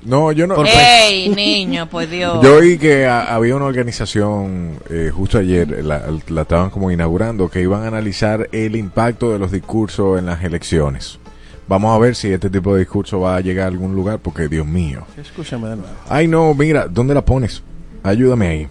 No, 0.03 0.31
yo 0.33 0.47
no. 0.47 0.63
Ey, 0.67 1.31
niño, 1.31 1.89
pues 1.89 2.11
Dios. 2.11 2.39
Yo 2.43 2.57
oí 2.57 2.77
que 2.77 3.07
a- 3.07 3.35
había 3.35 3.57
una 3.57 3.65
organización, 3.65 4.79
eh, 4.91 5.11
justo 5.15 5.39
ayer, 5.39 5.83
la, 5.83 6.03
la 6.29 6.43
estaban 6.43 6.69
como 6.69 6.91
inaugurando, 6.91 7.49
que 7.49 7.63
iban 7.63 7.85
a 7.85 7.89
analizar 7.89 8.47
el 8.53 8.77
impacto 8.77 9.33
de 9.33 9.39
los 9.39 9.51
discursos 9.51 10.19
en 10.19 10.27
las 10.27 10.45
elecciones. 10.45 11.19
Vamos 11.67 11.97
a 11.97 11.99
ver 11.99 12.15
si 12.15 12.31
este 12.31 12.51
tipo 12.51 12.75
de 12.75 12.81
discurso 12.81 13.21
va 13.21 13.37
a 13.37 13.41
llegar 13.41 13.65
a 13.65 13.69
algún 13.69 13.95
lugar, 13.95 14.19
porque 14.19 14.49
Dios 14.49 14.67
mío. 14.67 15.07
Escúchame 15.19 15.69
de 15.71 15.77
nuevo. 15.77 15.91
Ay, 16.11 16.29
no, 16.29 16.53
mira, 16.53 16.87
¿dónde 16.87 17.15
la 17.15 17.25
pones? 17.25 17.63
Ayúdame 18.05 18.47
ahí. 18.47 18.69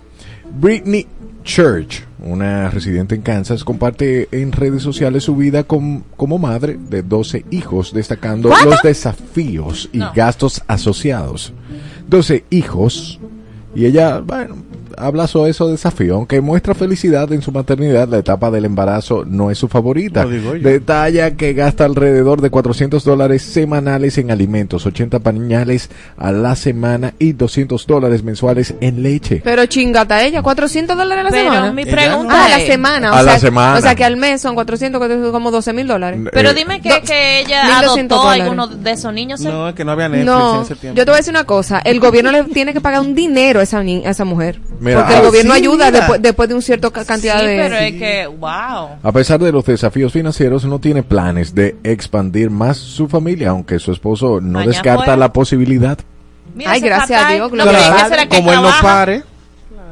Britney 0.61 1.07
Church, 1.43 2.03
una 2.23 2.69
residente 2.69 3.15
en 3.15 3.21
Kansas, 3.21 3.63
comparte 3.65 4.29
en 4.31 4.53
redes 4.53 4.81
sociales 4.81 5.23
su 5.25 5.35
vida 5.35 5.63
com- 5.65 6.03
como 6.15 6.37
madre 6.39 6.77
de 6.89 7.03
12 7.03 7.43
hijos, 7.51 7.91
destacando 7.93 8.49
los 8.49 8.81
desafíos 8.81 9.89
y 9.91 9.97
No. 9.97 10.11
gastos 10.15 10.61
asociados. 10.67 11.51
12 12.07 12.45
hijos. 12.49 13.19
Y 13.75 13.85
ella, 13.85 14.19
bueno, 14.19 14.55
habla 14.97 15.27
sobre 15.27 15.51
eso 15.51 15.67
desafío. 15.67 16.15
Aunque 16.15 16.41
muestra 16.41 16.73
felicidad 16.73 17.31
en 17.31 17.41
su 17.41 17.51
maternidad, 17.51 18.07
la 18.07 18.17
etapa 18.17 18.51
del 18.51 18.65
embarazo 18.65 19.23
no 19.25 19.51
es 19.51 19.57
su 19.57 19.67
favorita. 19.67 20.23
Lo 20.23 20.29
digo 20.29 20.55
yo. 20.55 20.67
Detalla 20.69 21.31
que 21.35 21.53
gasta 21.53 21.85
alrededor 21.85 22.41
de 22.41 22.49
400 22.49 23.03
dólares 23.03 23.41
semanales 23.43 24.17
en 24.17 24.31
alimentos, 24.31 24.85
80 24.85 25.19
pañales 25.19 25.89
a 26.17 26.31
la 26.31 26.55
semana 26.55 27.13
y 27.19 27.33
200 27.33 27.85
dólares 27.87 28.23
mensuales 28.23 28.73
en 28.81 29.03
leche. 29.03 29.41
Pero 29.43 29.65
chingata 29.65 30.23
ella, 30.23 30.41
400 30.41 30.95
dólares 30.97 31.21
a 31.21 31.23
la 31.25 31.29
Pero 31.31 31.43
semana. 31.51 31.71
mi 31.71 31.85
pregunta 31.85 32.33
Ah, 32.35 32.45
a 32.45 32.49
la 32.49 32.59
es- 32.59 32.67
semana. 32.67 33.11
O 33.11 33.15
A 33.15 33.23
sea, 33.23 33.33
la 33.33 33.39
semana. 33.39 33.77
O 33.77 33.81
sea 33.81 33.95
que 33.95 34.03
al 34.05 34.17
mes 34.17 34.41
son 34.41 34.55
400, 34.55 34.99
400, 34.99 35.31
como 35.31 35.51
12 35.51 35.73
mil 35.73 35.87
dólares. 35.87 36.19
Pero 36.31 36.49
Eh, 36.51 36.53
dime 36.53 36.81
que, 36.81 36.89
no, 36.89 37.01
que 37.01 37.39
ella 37.41 37.63
1200 37.65 37.89
adoptó 37.93 38.15
a 38.15 38.23
dólares. 38.33 38.43
alguno 38.43 38.67
de 38.67 38.91
esos 38.91 39.13
niños. 39.13 39.41
¿eh? 39.41 39.49
No, 39.49 39.69
es 39.69 39.75
que 39.75 39.85
no 39.85 39.91
había 39.91 40.09
Netflix 40.09 40.21
en 40.31 40.37
No, 40.39 40.61
ese 40.61 40.75
tiempo. 40.75 40.97
yo 40.97 41.05
te 41.05 41.11
voy 41.11 41.15
a 41.15 41.17
decir 41.17 41.31
una 41.33 41.43
cosa. 41.45 41.79
El 41.79 41.99
gobierno 41.99 42.31
le 42.31 42.43
tiene 42.45 42.73
que 42.73 42.81
pagar 42.81 43.01
un 43.01 43.15
dinero 43.15 43.59
a 43.59 43.63
esa, 43.63 43.81
ni- 43.83 44.05
a 44.05 44.09
esa 44.11 44.25
mujer. 44.25 44.59
Mira, 44.83 44.99
porque 44.99 45.13
ah, 45.13 45.17
el 45.19 45.25
gobierno 45.25 45.53
sí, 45.53 45.59
ayuda 45.61 45.91
después, 45.91 46.21
después 46.21 46.49
de 46.49 46.55
un 46.55 46.61
cierto 46.61 46.91
ca- 46.91 47.05
cantidad 47.05 47.39
sí, 47.39 47.45
de... 47.47 47.55
pero 47.55 47.75
es 47.77 47.93
que, 47.93 48.27
wow. 48.27 48.89
A 49.01 49.11
pesar 49.13 49.39
de 49.39 49.51
los 49.51 49.65
desafíos 49.65 50.11
financieros, 50.11 50.65
no 50.65 50.79
tiene 50.79 51.03
planes 51.03 51.55
de 51.55 51.75
expandir 51.83 52.49
más 52.49 52.77
su 52.77 53.07
familia, 53.07 53.49
aunque 53.51 53.79
su 53.79 53.91
esposo 53.91 54.39
no 54.41 54.59
Mañana 54.59 54.71
descarta 54.71 55.03
fuera. 55.05 55.17
la 55.17 55.31
posibilidad. 55.33 55.97
Mira 56.55 56.71
Ay, 56.71 56.81
gracias 56.81 57.23
a. 57.23 57.29
Dios, 57.33 57.51
No, 57.51 57.63
gloria 57.63 57.71
pero 57.73 57.95
a 57.95 58.07
¿en 58.07 58.29
qué 58.29 58.29
que 58.29 58.35
Como 58.37 58.53
él 58.53 58.61
no 58.61 58.71
pare. 58.81 59.23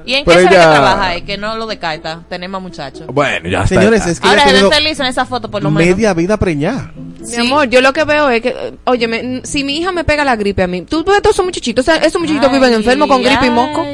¿Y 0.04 0.14
en 0.16 0.26
qué 0.26 0.32
Pero 0.32 0.40
será 0.40 0.52
ella- 0.52 0.66
que 0.66 0.72
trabaja? 0.80 1.16
Es 1.16 1.24
que 1.24 1.38
no 1.38 1.56
lo 1.58 1.68
descarta. 1.68 2.24
Tenemos 2.28 2.60
muchachos. 2.62 3.04
Bueno, 3.14 3.48
ya 3.50 3.64
está. 3.64 3.76
Señores, 3.80 4.06
es 4.08 4.20
que 4.20 4.28
Ahora 4.28 4.46
ven 4.46 4.54
tenido 4.56 4.72
felices 4.72 5.00
en 5.02 5.06
esa 5.06 5.26
foto, 5.26 5.50
por 5.52 5.62
lo 5.62 5.70
menos. 5.70 5.88
media 5.96 6.14
vida 6.16 6.38
preñada. 6.38 6.92
Mi 7.20 7.36
amor, 7.36 7.70
yo 7.70 7.82
lo 7.82 7.94
que 7.94 8.04
veo 8.04 8.28
es 8.32 8.42
que, 8.42 8.74
oye, 8.86 9.42
si 9.44 9.64
mi 9.64 9.78
hija 9.78 9.92
me 9.92 10.04
pega 10.04 10.26
la 10.26 10.36
gripe 10.36 10.64
a 10.64 10.68
mí, 10.68 10.82
tú 10.82 11.04
ves 11.04 11.22
todos 11.22 11.36
esos 11.36 11.46
muchachitos, 11.46 11.88
o 11.88 11.92
sea, 11.92 11.98
esos 12.04 12.20
muchachitos 12.20 12.48
Ay, 12.50 12.56
viven 12.56 12.74
enfermos 12.74 13.08
con 13.08 13.22
gripe 13.22 13.46
y 13.46 13.50
moco. 13.52 13.86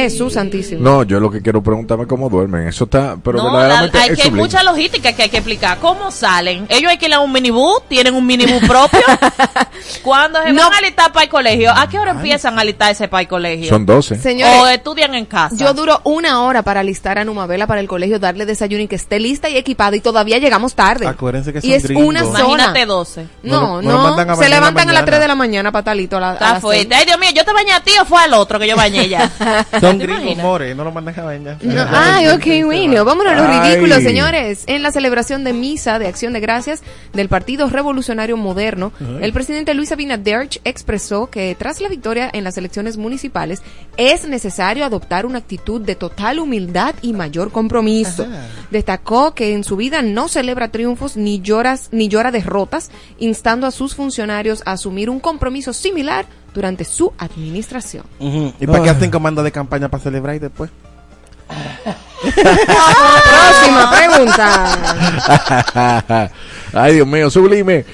Jesús 0.00 0.32
santísimo. 0.34 0.80
No, 0.82 1.02
yo 1.04 1.20
lo 1.20 1.30
que 1.30 1.40
quiero 1.42 1.62
preguntarme 1.62 2.04
es 2.04 2.08
cómo 2.08 2.28
duermen. 2.28 2.66
Eso 2.68 2.84
está, 2.84 3.16
pero 3.22 3.38
no, 3.38 3.52
verdaderamente 3.52 3.98
la- 3.98 4.04
hay 4.04 4.10
es 4.10 4.16
que 4.16 4.22
hay 4.24 4.30
mucha 4.30 4.62
logística 4.62 5.12
que 5.12 5.22
hay 5.22 5.28
que 5.28 5.36
explicar. 5.38 5.78
¿Cómo 5.78 6.10
salen? 6.10 6.66
Ellos 6.68 6.90
alquilan 6.90 7.20
un 7.20 7.32
minibús, 7.32 7.82
tienen 7.88 8.14
un 8.14 8.26
minibús 8.26 8.60
propio. 8.68 9.00
Cuando 10.02 10.42
se 10.42 10.52
No. 10.52 10.62
van 10.64 10.74
a 10.74 10.78
alistar 10.78 11.12
para 11.12 11.24
el 11.24 11.30
colegio, 11.30 11.70
¿a 11.74 11.88
qué 11.88 11.98
hora 11.98 12.12
empiezan 12.12 12.58
a 12.58 12.62
alistarse 12.62 13.08
para 13.08 13.22
el 13.22 13.28
colegio? 13.28 13.68
Son 13.68 13.84
12. 13.86 14.18
Señores, 14.18 14.56
o 14.60 14.66
estudian 14.68 15.14
en 15.14 15.24
casa. 15.26 15.54
yo 15.56 15.72
duro 15.74 16.00
una 16.04 16.42
hora 16.42 16.62
para 16.62 16.80
alistar 16.80 17.18
a 17.18 17.24
Numabela 17.24 17.66
para 17.66 17.80
el 17.80 17.88
colegio, 17.88 18.18
darle 18.18 18.46
desayuno 18.46 18.82
y 18.82 18.88
que 18.88 18.96
esté 18.96 19.18
lista 19.20 19.48
y 19.48 19.56
equipada 19.56 19.96
y 19.96 20.00
todavía 20.00 20.38
llegamos 20.38 20.74
tarde. 20.74 21.06
Acuérdense 21.06 21.52
que 21.52 21.58
y 21.58 21.62
son 21.62 21.70
es 21.72 21.82
gringos. 21.84 22.06
una 22.06 22.20
sola. 22.24 22.38
Imagínate 22.40 22.86
12. 22.86 23.26
No 23.42 23.82
No, 23.82 24.06
a 24.18 24.36
se 24.36 24.48
la 24.48 24.56
levantan 24.56 24.88
a 24.88 24.92
las 24.92 25.02
mañana. 25.02 25.04
3 25.04 25.20
de 25.20 25.28
la 25.28 25.34
mañana 25.34 25.72
para 25.72 25.84
talito. 25.84 26.16
A 26.16 26.20
la, 26.20 26.32
Está 26.34 26.60
fuerte. 26.60 26.94
Ay, 26.94 27.04
Dios 27.04 27.18
mío, 27.18 27.30
¿yo 27.34 27.44
te 27.44 27.52
bañé 27.52 27.72
a 27.72 27.80
ti 27.80 27.92
o 28.00 28.04
fue 28.04 28.20
al 28.22 28.34
otro 28.34 28.58
que 28.58 28.68
yo 28.68 28.76
bañé 28.76 29.08
ya? 29.08 29.30
Son 29.82 29.98
¿Te 29.98 30.06
gringos, 30.06 30.36
more, 30.38 30.74
no 30.76 30.84
lo 30.84 30.92
mandan 30.92 31.18
a 31.18 31.24
bañar. 31.24 31.58
No, 31.60 31.84
ay, 31.90 32.28
ok, 32.28 32.64
bueno, 32.64 33.04
vámonos 33.04 33.32
a 33.32 33.36
los 33.36 33.46
Ay. 33.48 33.70
ridículos, 33.70 34.02
señores. 34.04 34.62
En 34.68 34.84
la 34.84 34.92
celebración 34.92 35.42
de 35.42 35.52
misa 35.52 35.98
de 35.98 36.06
acción 36.06 36.32
de 36.32 36.38
gracias 36.38 36.84
del 37.12 37.28
Partido 37.28 37.68
Revolucionario 37.68 38.36
Moderno, 38.36 38.92
el 39.20 39.32
presidente 39.32 39.74
Luis 39.74 39.90
Abinader 39.90 40.48
expresó 40.62 41.28
que 41.30 41.56
tras 41.58 41.80
la 41.80 41.88
victoria 41.88 42.30
en 42.32 42.44
las 42.44 42.56
elecciones 42.58 42.96
municipales 42.96 43.60
es 43.96 44.24
necesario 44.24 44.84
adoptar 44.84 45.26
una 45.26 45.38
actitud 45.38 45.80
de 45.80 45.96
total 45.96 46.38
humildad 46.38 46.94
y 47.02 47.12
mayor 47.12 47.50
compromiso. 47.50 48.24
Destacó 48.70 49.34
que 49.34 49.52
en 49.52 49.64
su 49.64 49.76
vida 49.76 50.00
no 50.02 50.28
celebra 50.28 50.70
triunfos 50.70 51.16
ni 51.16 51.40
lloras 51.40 51.88
ni 51.90 52.06
llora 52.06 52.30
derrotas, 52.30 52.90
instando 53.18 53.66
a 53.66 53.72
sus 53.72 53.96
funcionarios 53.96 54.62
a 54.64 54.72
asumir 54.72 55.10
un 55.10 55.18
compromiso 55.18 55.72
similar 55.72 56.26
durante 56.54 56.84
su 56.84 57.12
administración. 57.18 58.04
¿Y 58.18 58.66
para 58.66 58.82
qué 58.82 58.90
hacen 58.90 59.10
comanda 59.10 59.42
de 59.42 59.52
campaña 59.52 59.88
para 59.88 60.02
celebrar 60.02 60.36
y 60.36 60.38
después? 60.38 60.70
Próxima 62.22 63.90
pregunta. 63.90 64.70
Ay, 66.72 66.94
Dios 66.94 67.06
mío, 67.06 67.30
sublime. 67.30 67.84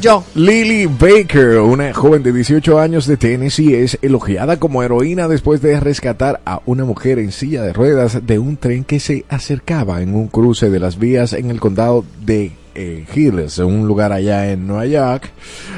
Yo. 0.00 0.24
Lily 0.34 0.86
Baker, 0.86 1.58
una 1.58 1.92
joven 1.92 2.22
de 2.22 2.32
18 2.32 2.78
años 2.80 3.06
de 3.06 3.18
Tennessee, 3.18 3.74
es 3.74 3.98
elogiada 4.00 4.58
como 4.58 4.82
heroína 4.82 5.28
después 5.28 5.60
de 5.60 5.78
rescatar 5.78 6.40
a 6.46 6.62
una 6.64 6.84
mujer 6.84 7.18
en 7.18 7.32
silla 7.32 7.62
de 7.62 7.74
ruedas 7.74 8.26
de 8.26 8.38
un 8.38 8.56
tren 8.56 8.84
que 8.84 8.98
se 8.98 9.26
acercaba 9.28 10.00
en 10.00 10.14
un 10.14 10.28
cruce 10.28 10.70
de 10.70 10.78
las 10.78 10.98
vías 10.98 11.34
en 11.34 11.50
el 11.50 11.60
condado 11.60 12.04
de 12.24 12.52
eh, 12.74 13.04
Hills, 13.14 13.58
un 13.58 13.86
lugar 13.86 14.12
allá 14.12 14.50
en 14.50 14.66
Nueva 14.66 14.86
York. 14.86 15.30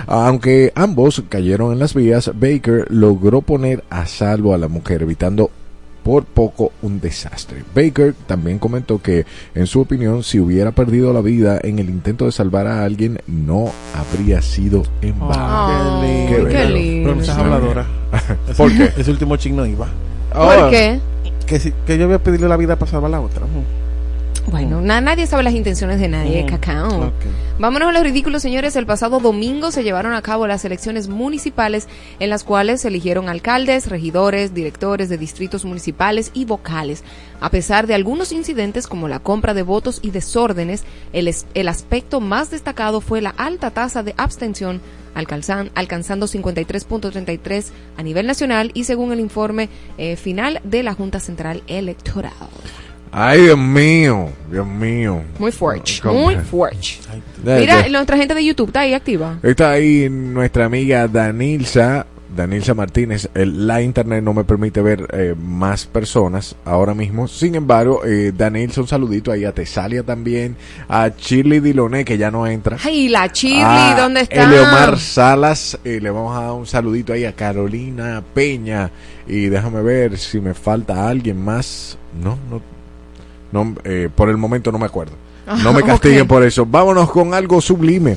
Aunque 0.06 0.72
ambos 0.75 1.22
cayeron 1.28 1.72
en 1.72 1.78
las 1.78 1.94
vías, 1.94 2.30
Baker 2.34 2.87
logró 2.90 3.42
poner 3.42 3.84
a 3.90 4.06
salvo 4.06 4.54
a 4.54 4.58
la 4.58 4.68
mujer, 4.68 5.02
evitando 5.02 5.50
por 6.02 6.25
poco 6.25 6.72
un 6.82 7.00
desastre. 7.00 7.62
Baker 7.76 8.14
también 8.26 8.58
comentó 8.58 9.00
que, 9.00 9.25
en 9.54 9.66
su 9.68 9.80
opinión, 9.80 10.25
si 10.25 10.40
hubiera 10.40 10.72
perdido 10.72 11.12
la 11.12 11.20
vida 11.20 11.61
en 11.62 11.78
el 11.78 11.88
intento 11.88 12.25
de 12.26 12.32
salvar 12.32 12.66
a 12.66 12.84
alguien, 12.84 13.20
no 13.28 13.70
habría 13.94 14.42
sido 14.42 14.82
en 15.00 15.18
vano. 15.20 16.00
Ay, 16.02 16.26
Qué 16.28 16.37
qué 16.37 16.42
bello. 16.42 16.70
lindo. 16.75 17.04
Pero 17.08 17.16
no 17.20 17.25
seas 17.25 17.38
habladora. 17.38 17.87
¿Por 18.56 18.76
qué? 18.76 18.90
Ese 18.96 19.11
último 19.12 19.37
chick 19.37 19.52
no 19.52 19.64
iba. 19.64 19.88
¿Por 20.32 20.70
qué? 20.70 20.99
Que, 21.46 21.61
si, 21.61 21.72
que 21.87 21.96
yo 21.99 22.06
voy 22.06 22.16
a 22.16 22.22
pedirle 22.22 22.49
la 22.49 22.56
vida 22.56 22.76
para 22.76 22.90
salvar 22.90 23.08
a 23.08 23.12
la 23.12 23.20
otra. 23.20 23.42
Bueno, 24.50 24.80
na- 24.80 25.00
nadie 25.00 25.26
sabe 25.26 25.44
las 25.44 25.54
intenciones 25.54 25.99
de 26.00 26.08
nadie, 26.08 26.40
Ujú. 26.42 26.50
cacao. 26.50 27.12
Vámonos 27.58 27.88
a 27.88 27.92
los 27.92 28.02
ridículos, 28.02 28.42
señores. 28.42 28.75
El 28.76 28.87
pasado 28.87 29.20
domingo 29.20 29.70
se 29.70 29.84
llevaron 29.84 30.14
a 30.14 30.20
cabo 30.22 30.46
las 30.46 30.64
elecciones 30.64 31.08
municipales 31.08 31.87
en 32.18 32.28
las 32.28 32.42
cuales 32.42 32.80
se 32.80 32.88
eligieron 32.88 33.28
alcaldes, 33.28 33.88
regidores, 33.88 34.52
directores 34.52 35.08
de 35.08 35.16
distritos 35.16 35.64
municipales 35.64 36.32
y 36.34 36.44
vocales. 36.44 37.04
A 37.40 37.50
pesar 37.50 37.87
de 37.87 37.94
algunos 37.94 38.32
incidentes 38.32 38.87
como 38.88 39.06
la 39.08 39.20
compra 39.20 39.54
de 39.54 39.62
votos 39.62 40.00
y 40.02 40.11
desórdenes, 40.11 40.82
el, 41.12 41.28
es- 41.28 41.46
el 41.54 41.68
aspecto 41.68 42.20
más 42.20 42.50
destacado 42.50 43.00
fue 43.00 43.20
la 43.20 43.30
alta 43.30 43.70
tasa 43.70 44.02
de 44.02 44.12
abstención 44.16 44.80
alcanzan- 45.14 45.70
alcanzando 45.75 46.26
53.33 46.26 47.70
a 47.96 48.02
nivel 48.02 48.26
nacional 48.26 48.70
y 48.75 48.84
según 48.84 49.12
el 49.12 49.20
informe 49.20 49.68
eh, 49.99 50.16
final 50.16 50.61
de 50.64 50.82
la 50.82 50.94
Junta 50.94 51.20
Central 51.20 51.62
Electoral. 51.68 52.32
Ay, 53.14 53.42
Dios 53.42 53.59
mío, 53.59 54.31
Dios 54.50 54.66
mío. 54.66 55.21
Muy 55.38 55.52
fuerte, 55.52 55.92
muy 56.11 56.35
fuerte. 56.37 56.78
Mira, 57.45 57.87
nuestra 57.90 58.16
gente 58.16 58.35
de 58.35 58.45
YouTube 58.45 58.69
está 58.69 58.81
ahí 58.81 58.95
activa. 58.95 59.38
Está 59.42 59.71
ahí 59.73 60.09
nuestra 60.09 60.64
amiga 60.64 61.07
Danilza, 61.09 62.07
Danilza 62.35 62.73
Martínez. 62.73 63.28
El- 63.35 63.66
la 63.66 63.83
internet 63.83 64.25
no 64.25 64.33
me 64.33 64.45
permite 64.45 64.81
ver 64.81 65.07
eh, 65.12 65.35
más 65.38 65.85
personas 65.85 66.57
ahora 66.64 66.95
mismo. 66.95 67.28
Sin 67.28 67.54
embargo, 67.54 68.00
eh, 68.07 68.33
Danilza, 68.35 68.81
un 68.81 68.88
saludito 68.88 69.31
ahí 69.31 69.45
a 69.45 69.52
Tesalia 69.52 70.02
también, 70.02 70.57
a 70.88 71.09
Shirley 71.09 71.61
Diloné, 71.61 72.07
que 72.07 72.16
ya 72.16 72.31
no 72.31 72.47
entra. 72.47 72.78
Ay, 72.83 73.09
la 73.09 73.31
Chirly, 73.31 73.61
a 73.62 73.95
¿dónde 73.99 74.23
está? 74.23 74.42
Eleomar 74.45 74.99
Salas, 74.99 75.78
eh, 75.85 75.99
le 76.00 76.11
vamos 76.11 76.35
a 76.35 76.42
dar 76.45 76.52
un 76.52 76.66
saludito 76.66 77.12
ahí 77.12 77.26
a 77.26 77.33
Carolina 77.35 78.23
Peña. 78.33 78.90
Y 79.26 79.47
déjame 79.50 79.83
ver 79.83 80.16
si 80.16 80.40
me 80.40 80.54
falta 80.54 81.07
alguien 81.07 81.38
más. 81.45 81.99
No, 82.23 82.38
no, 82.50 82.61
no 83.52 83.75
eh, 83.85 84.09
por 84.14 84.28
el 84.28 84.37
momento 84.37 84.73
no 84.73 84.78
me 84.78 84.87
acuerdo. 84.87 85.12
No 85.62 85.73
me 85.73 85.82
castiguen 85.85 86.26
por 86.26 86.42
eso. 86.42 86.66
Vámonos 86.66 87.11
con 87.11 87.35
algo 87.35 87.61
sublime. 87.61 88.16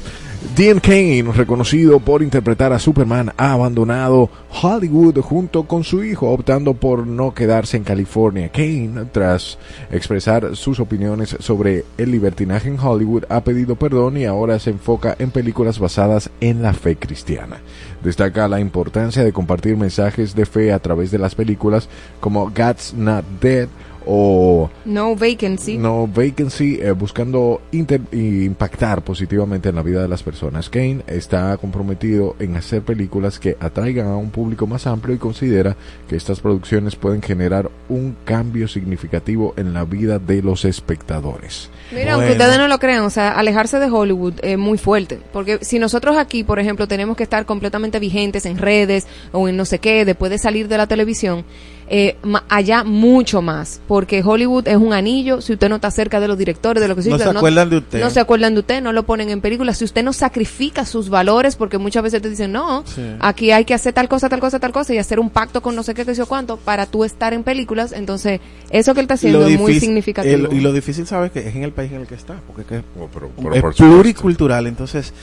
Dean 0.56 0.80
Kane, 0.80 1.24
reconocido 1.34 2.00
por 2.00 2.22
interpretar 2.22 2.72
a 2.72 2.80
Superman, 2.80 3.34
ha 3.36 3.52
abandonado 3.52 4.30
Hollywood 4.62 5.20
junto 5.20 5.64
con 5.64 5.84
su 5.84 6.04
hijo, 6.04 6.30
optando 6.30 6.76
por 6.76 7.06
no 7.06 7.34
quedarse 7.34 7.76
en 7.76 7.84
California. 7.84 8.50
Kane, 8.50 9.06
tras 9.12 9.58
expresar 9.92 10.56
sus 10.56 10.80
opiniones 10.80 11.36
sobre 11.40 11.84
el 11.98 12.12
libertinaje 12.12 12.70
en 12.70 12.80
Hollywood, 12.80 13.26
ha 13.28 13.44
pedido 13.44 13.76
perdón 13.76 14.18
y 14.18 14.26
ahora 14.26 14.60
se 14.60 14.70
enfoca 14.70 15.16
en 15.20 15.32
películas 15.32 15.80
basadas 15.80 16.30
en 16.40 16.62
la 16.62 16.74
fe 16.74 16.96
cristiana. 16.96 17.58
Destaca 18.02 18.48
la 18.48 18.62
importancia 18.62 19.26
de 19.26 19.34
compartir 19.34 19.76
mensajes 19.76 20.36
de 20.36 20.46
fe 20.46 20.72
a 20.72 20.80
través 20.80 21.12
de 21.12 21.18
las 21.18 21.36
películas 21.36 21.90
como 22.22 22.46
God's 22.46 22.94
Not 22.94 23.26
Dead 23.42 23.68
o 24.06 24.70
No 24.86 25.16
vacancy. 25.16 25.78
no 25.78 26.08
Vacancy, 26.08 26.80
eh, 26.82 26.92
buscando 26.92 27.62
inter- 27.72 28.02
impactar 28.12 29.04
positivamente 29.04 29.70
en 29.70 29.76
la 29.76 29.82
vida 29.82 30.02
de 30.02 30.08
las 30.08 30.24
personas. 30.24 30.70
Kane 30.70 31.02
está 31.08 31.56
comprometido 31.58 32.36
en 32.40 32.56
hacer 32.58 32.82
películas 32.82 33.40
que 33.40 33.58
atraigan 33.60 34.08
a 34.08 34.16
un 34.18 34.30
público 34.30 34.68
más 34.68 34.88
amplio 34.88 35.16
y 35.16 35.20
considera 35.20 35.76
que 36.08 36.16
estas 36.16 36.40
producciones 36.40 36.96
pueden 36.96 37.22
generar 37.22 37.70
un 37.90 38.16
cambio 38.26 38.68
significativo 38.68 39.54
en 39.58 39.74
la 39.74 39.86
vida 39.86 40.20
de 40.20 40.42
los 40.42 40.66
espectadores. 40.66 41.70
Mira, 41.94 42.14
aunque 42.14 42.32
ustedes 42.32 42.58
no 42.58 42.68
lo 42.68 42.80
crean, 42.80 43.04
o 43.04 43.10
sea, 43.10 43.32
alejarse 43.32 43.80
de 43.80 43.90
Hollywood 43.90 44.34
es 44.42 44.58
muy 44.58 44.78
fuerte. 44.78 45.20
Porque 45.34 45.60
si 45.62 45.80
nosotros 45.80 46.18
aquí, 46.18 46.44
por 46.44 46.60
ejemplo, 46.60 46.88
tenemos 46.88 47.16
que 47.18 47.24
estar 47.24 47.46
completamente 47.46 48.00
vigentes 48.00 48.46
en 48.46 48.58
redes 48.58 49.08
o 49.32 49.48
en 49.48 49.58
no 49.58 49.66
sé 49.66 49.80
qué, 49.80 50.06
después 50.06 50.32
de 50.32 50.38
salir 50.38 50.68
de 50.68 50.78
la 50.78 50.88
televisión, 50.88 51.44
eh, 51.88 52.18
ma- 52.24 52.44
allá 52.50 52.84
mucho 52.84 53.42
más, 53.42 53.80
porque 53.88 54.24
Hollywood 54.26 54.68
es 54.68 54.78
un 54.78 54.92
anillo, 54.94 55.40
si 55.42 55.54
usted 55.54 55.70
no 55.70 55.76
está 55.76 55.92
cerca 55.92 56.20
de 56.20 56.28
los 56.28 56.38
directores, 56.38 56.82
de 56.82 56.88
lo 56.88 56.96
que 56.96 57.04
sea, 57.04 57.12
No 57.12 57.20
se 57.20 57.30
acuerdan 57.30 57.70
de 57.70 57.78
usted. 57.78 58.00
No 58.02 58.10
se 58.10 58.20
acuerdan 58.20 58.54
de 58.56 58.62
usted, 58.62 58.82
no 58.82 58.92
lo 58.92 59.04
ponen 59.04 59.30
en 59.30 59.40
películas, 59.42 59.78
si 59.78 59.86
usted 59.86 60.04
no 60.04 60.12
sacrifica 60.14 60.86
sus 60.86 61.10
valores, 61.10 61.56
porque 61.56 61.78
muchas 61.78 62.02
veces 62.04 62.22
te 62.22 62.30
dicen, 62.30 62.52
no, 62.52 62.84
Sí. 62.88 63.02
aquí 63.20 63.52
hay 63.52 63.66
que 63.66 63.74
hacer 63.76 63.94
tal 63.94 64.08
cosa, 64.10 64.30
tal 64.30 64.40
cosa, 64.40 64.60
tal 64.60 64.72
cosa, 64.72 64.94
y 64.94 64.98
hacer 64.98 65.20
un 65.20 65.30
pacto 65.30 65.62
con 65.62 65.76
no 65.76 65.84
sé 65.84 65.94
qué, 65.94 66.06
qué 66.06 66.16
sé 66.16 66.20
yo 66.20 66.26
cuánto, 66.26 66.58
para 66.58 66.86
tú 66.88 67.04
estar 67.04 67.34
en 67.34 67.44
películas, 67.44 67.92
entonces, 67.92 68.40
eso 68.72 68.94
que 68.94 69.02
él 69.02 69.04
está 69.06 69.14
haciendo 69.14 69.46
es 69.46 69.60
muy 69.60 69.80
significativo. 69.80 70.48
el- 70.50 70.58
y 70.58 70.62
lo 70.62 70.74
difícil, 70.74 71.06
¿sabes? 71.06 71.32
Que 71.32 71.48
es 71.48 71.56
en 71.56 71.64
el 71.64 71.72
país 71.72 71.92
en 71.92 72.02
el 72.02 72.08
que 72.08 72.16
está. 72.16 72.36
Porque 72.48 72.64
que 72.64 72.78
Oh, 73.00 73.08
pero- 73.14 73.30
pero 73.42 73.70
es 73.70 73.76
pluricultural. 73.76 74.68
Entonces, 74.68 75.14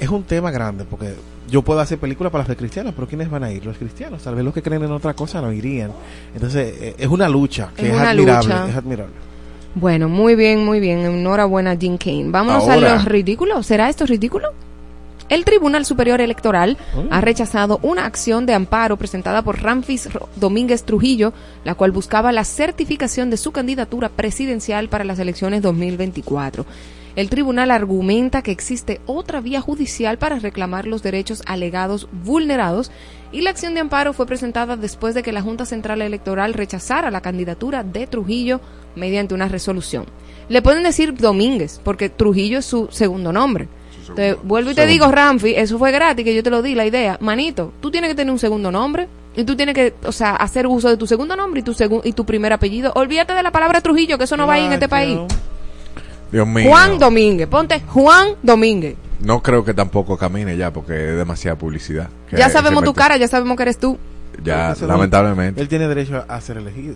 es 0.00 0.08
un 0.08 0.22
tema 0.24 0.50
grande. 0.50 0.84
Porque 0.84 1.14
yo 1.48 1.62
puedo 1.62 1.78
hacer 1.80 1.98
películas 1.98 2.32
para 2.32 2.44
los 2.46 2.56
cristianos, 2.56 2.92
pero 2.94 3.06
¿quiénes 3.06 3.30
van 3.30 3.44
a 3.44 3.52
ir? 3.52 3.64
Los 3.64 3.76
cristianos. 3.76 4.22
Tal 4.22 4.34
vez 4.34 4.44
los 4.44 4.52
que 4.54 4.62
creen 4.62 4.82
en 4.82 4.90
otra 4.92 5.14
cosa 5.14 5.40
no 5.40 5.52
irían. 5.52 5.92
Entonces, 6.34 6.74
eh, 6.80 6.94
es 6.98 7.08
una 7.08 7.28
lucha 7.28 7.70
que 7.76 7.88
Es 7.88 7.94
admirable. 7.96 8.42
lucha. 8.42 8.68
Es 8.68 8.76
admirable. 8.76 9.14
Bueno, 9.74 10.08
muy 10.08 10.34
bien, 10.34 10.64
muy 10.64 10.80
bien. 10.80 10.98
Enhorabuena, 11.00 11.76
Jim 11.76 11.96
Kane. 11.96 12.26
Vámonos 12.30 12.64
Ahora. 12.68 12.92
a 12.92 12.94
los 12.96 13.04
ridículos. 13.04 13.66
¿Será 13.66 13.88
esto 13.88 14.04
ridículo? 14.06 14.48
El 15.28 15.44
Tribunal 15.44 15.84
Superior 15.84 16.20
Electoral 16.20 16.76
ha 17.08 17.20
rechazado 17.20 17.78
una 17.82 18.04
acción 18.04 18.46
de 18.46 18.54
amparo 18.54 18.96
presentada 18.96 19.42
por 19.42 19.62
Ramfis 19.62 20.08
Domínguez 20.34 20.82
Trujillo, 20.82 21.32
la 21.62 21.76
cual 21.76 21.92
buscaba 21.92 22.32
la 22.32 22.42
certificación 22.42 23.30
de 23.30 23.36
su 23.36 23.52
candidatura 23.52 24.08
presidencial 24.08 24.88
para 24.88 25.04
las 25.04 25.20
elecciones 25.20 25.62
2024. 25.62 26.66
El 27.16 27.28
tribunal 27.28 27.70
argumenta 27.70 28.42
que 28.42 28.52
existe 28.52 29.00
otra 29.06 29.40
vía 29.40 29.60
judicial 29.60 30.16
para 30.18 30.38
reclamar 30.38 30.86
los 30.86 31.02
derechos 31.02 31.42
alegados 31.46 32.08
vulnerados 32.24 32.90
y 33.32 33.40
la 33.42 33.50
acción 33.50 33.74
de 33.74 33.80
amparo 33.80 34.12
fue 34.12 34.26
presentada 34.26 34.76
después 34.76 35.14
de 35.14 35.22
que 35.22 35.32
la 35.32 35.42
Junta 35.42 35.64
Central 35.66 36.02
Electoral 36.02 36.54
rechazara 36.54 37.10
la 37.10 37.20
candidatura 37.20 37.82
de 37.82 38.06
Trujillo 38.06 38.60
mediante 38.96 39.34
una 39.34 39.48
resolución. 39.48 40.06
Le 40.48 40.62
pueden 40.62 40.82
decir 40.82 41.14
Domínguez, 41.14 41.80
porque 41.84 42.08
Trujillo 42.08 42.58
es 42.58 42.64
su 42.66 42.88
segundo 42.90 43.32
nombre. 43.32 43.68
Entonces, 44.08 44.36
vuelvo 44.42 44.70
y 44.70 44.74
te 44.74 44.80
digo, 44.86 45.06
Ramfi, 45.12 45.54
eso 45.54 45.78
fue 45.78 45.92
gratis, 45.92 46.24
que 46.24 46.34
yo 46.34 46.42
te 46.42 46.50
lo 46.50 46.62
di, 46.62 46.74
la 46.74 46.84
idea. 46.86 47.16
Manito, 47.20 47.72
tú 47.80 47.92
tienes 47.92 48.10
que 48.10 48.16
tener 48.16 48.32
un 48.32 48.40
segundo 48.40 48.72
nombre 48.72 49.06
y 49.36 49.44
tú 49.44 49.54
tienes 49.54 49.76
que, 49.76 49.94
o 50.04 50.10
sea, 50.10 50.34
hacer 50.34 50.66
uso 50.66 50.88
de 50.88 50.96
tu 50.96 51.06
segundo 51.06 51.36
nombre 51.36 51.60
y 51.60 51.62
tu, 51.62 51.72
segun- 51.74 52.00
y 52.02 52.12
tu 52.12 52.24
primer 52.24 52.52
apellido. 52.52 52.90
Olvídate 52.96 53.32
de 53.34 53.42
la 53.44 53.52
palabra 53.52 53.80
Trujillo, 53.80 54.18
que 54.18 54.24
eso 54.24 54.36
no 54.36 54.46
va 54.48 54.54
ahí 54.54 54.64
en 54.64 54.72
este 54.72 54.88
país. 54.88 55.18
Dios 56.32 56.46
mío. 56.46 56.68
Juan 56.68 56.98
Domínguez, 56.98 57.48
ponte 57.48 57.80
Juan 57.80 58.34
Domínguez. 58.42 58.96
No 59.20 59.42
creo 59.42 59.64
que 59.64 59.74
tampoco 59.74 60.16
camine 60.16 60.56
ya 60.56 60.72
porque 60.72 61.10
es 61.10 61.16
demasiada 61.16 61.58
publicidad. 61.58 62.08
que 62.28 62.36
Ya 62.36 62.48
sabemos 62.48 62.84
tu 62.84 62.94
cara, 62.94 63.16
ya 63.16 63.28
sabemos 63.28 63.56
que 63.56 63.62
eres 63.64 63.78
tú. 63.78 63.98
Ya, 64.42 64.74
lamentablemente. 64.86 65.60
Él 65.60 65.68
tiene 65.68 65.88
derecho 65.88 66.24
a 66.26 66.40
ser 66.40 66.56
elegido. 66.56 66.94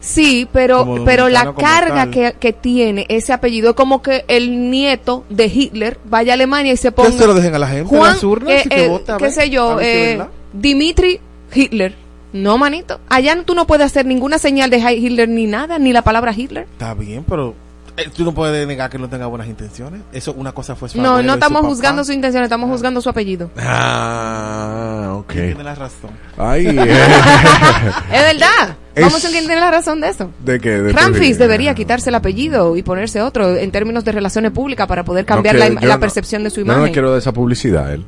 Sí, 0.00 0.48
pero, 0.52 1.02
pero 1.04 1.28
la 1.28 1.52
carga 1.54 2.10
que, 2.10 2.36
que 2.38 2.52
tiene 2.52 3.06
ese 3.08 3.32
apellido 3.32 3.70
es 3.70 3.76
como 3.76 4.02
que 4.02 4.24
el 4.28 4.70
nieto 4.70 5.24
de 5.28 5.46
Hitler 5.46 5.98
vaya 6.04 6.32
a 6.32 6.34
Alemania 6.34 6.72
y 6.72 6.76
se 6.76 6.88
Que 6.88 6.92
ponga 6.92 7.10
se 7.10 7.26
lo 7.26 7.34
dejen 7.34 7.54
a 7.54 7.58
la 7.58 7.66
gente, 7.68 7.88
Juan, 7.88 8.12
las 8.12 8.22
urnas, 8.22 8.52
eh, 8.52 8.62
y 8.64 8.68
que 8.68 8.84
eh, 8.84 8.88
vote, 8.88 9.12
a 9.12 9.16
qué 9.16 9.24
ver, 9.24 9.32
sé 9.32 9.50
yo, 9.50 9.80
eh. 9.80 10.22
Dimitri 10.52 11.20
Hitler. 11.52 11.94
No, 12.32 12.58
manito. 12.58 13.00
Allá 13.08 13.42
tú 13.44 13.54
no 13.54 13.66
puedes 13.66 13.86
hacer 13.86 14.06
ninguna 14.06 14.38
señal 14.38 14.70
de 14.70 14.78
Hitler 14.78 15.28
ni 15.28 15.46
nada, 15.46 15.78
ni 15.78 15.92
la 15.92 16.02
palabra 16.02 16.32
Hitler. 16.36 16.66
Está 16.70 16.94
bien, 16.94 17.24
pero 17.26 17.54
tú 18.14 18.24
no 18.24 18.32
puedes 18.32 18.66
negar 18.66 18.90
que 18.90 18.98
no 18.98 19.08
tenga 19.08 19.26
buenas 19.26 19.48
intenciones. 19.48 20.00
Eso, 20.12 20.32
una 20.34 20.52
cosa 20.52 20.74
fue 20.76 20.88
su 20.88 21.00
No, 21.00 21.22
no 21.22 21.34
estamos 21.34 21.64
juzgando 21.66 22.04
su 22.04 22.12
intención, 22.12 22.42
estamos 22.44 22.68
juzgando 22.70 23.00
su 23.00 23.08
apellido. 23.08 23.50
Ah, 23.56 25.12
ok. 25.16 25.32
Tiene 25.32 25.64
la 25.64 25.74
razón. 25.74 26.10
Ay, 26.36 26.66
eh, 26.78 27.10
Es 28.12 28.22
verdad. 28.38 28.76
Es- 28.94 29.02
Vamos 29.04 29.22
a 29.24 29.28
ver 29.28 29.32
quién 29.32 29.46
tiene 29.46 29.60
la 29.60 29.70
razón 29.70 30.00
de 30.00 30.08
eso. 30.08 30.30
de 30.42 30.58
que 30.58 30.70
de 30.70 30.92
Ramfis 30.92 31.38
debería 31.38 31.74
quitarse 31.74 32.08
el 32.08 32.14
apellido 32.14 32.76
y 32.76 32.82
ponerse 32.82 33.20
otro 33.20 33.54
en 33.56 33.70
términos 33.70 34.04
de 34.04 34.12
relaciones 34.12 34.52
públicas 34.52 34.86
para 34.86 35.04
poder 35.04 35.26
cambiar 35.26 35.54
No, 35.56 35.60
la, 35.80 35.94
no- 35.96 36.00
percepción 36.00 36.42
de 36.44 36.50
su 36.50 36.60
yo 36.60 36.66
No 36.66 36.72
imagen. 36.72 36.84
me 36.84 36.92
quiero 36.92 37.12
de 37.12 37.18
esa 37.18 37.32
publicidad, 37.32 37.92
él. 37.92 38.04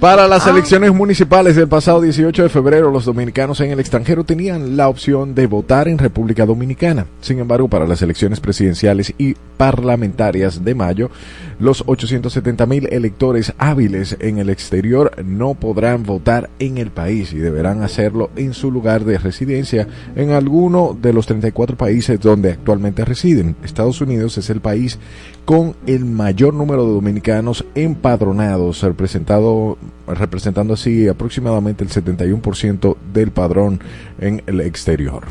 Para 0.00 0.28
las 0.28 0.46
Ah. 0.46 0.50
elecciones 0.50 0.92
municipales 0.92 1.56
del 1.56 1.68
pasado 1.68 2.02
18 2.02 2.42
de 2.42 2.48
febrero, 2.50 2.90
los 2.90 3.06
dominicanos 3.06 3.60
en 3.60 3.70
el 3.70 3.80
extranjero 3.80 4.24
tenían 4.24 4.76
la 4.76 4.90
opción 4.90 5.34
de 5.34 5.46
votar 5.46 5.88
en 5.88 5.96
República 5.96 6.44
Dominicana. 6.44 7.06
Sin 7.22 7.38
embargo, 7.38 7.68
para 7.68 7.86
las 7.86 8.02
elecciones 8.02 8.38
presidenciales 8.38 9.14
y 9.16 9.36
parlamentarias 9.56 10.62
de 10.62 10.74
mayo, 10.74 11.10
los 11.58 11.82
870 11.86 12.66
mil 12.66 12.86
electores 12.92 13.54
hábiles 13.56 14.18
en 14.20 14.36
el 14.36 14.50
exterior 14.50 15.12
no 15.24 15.54
podrán 15.54 16.02
votar 16.02 16.50
en 16.58 16.76
el 16.76 16.90
país 16.90 17.32
y 17.32 17.38
deberán 17.38 17.82
hacerlo 17.82 18.30
en 18.36 18.52
su 18.52 18.70
lugar 18.70 19.04
de 19.04 19.16
residencia 19.16 19.88
en 20.14 20.30
alguno 20.32 20.96
de 21.00 21.14
los 21.14 21.26
34 21.26 21.74
países 21.76 22.20
donde 22.20 22.50
actualmente 22.52 23.02
residen. 23.06 23.56
Estados 23.64 24.02
Unidos 24.02 24.36
es 24.36 24.50
el 24.50 24.60
país 24.60 24.98
con 25.46 25.74
el 25.86 26.04
mayor 26.04 26.52
número 26.52 26.84
de 26.84 26.92
dominicanos 26.92 27.64
empadronados, 27.74 28.82
representado, 28.82 29.78
representando 30.06 30.74
así 30.74 31.08
aproximadamente 31.08 31.82
el 31.84 31.90
71% 31.90 32.96
del 33.14 33.30
padrón 33.30 33.80
en 34.18 34.42
el 34.46 34.60
exterior. 34.60 35.24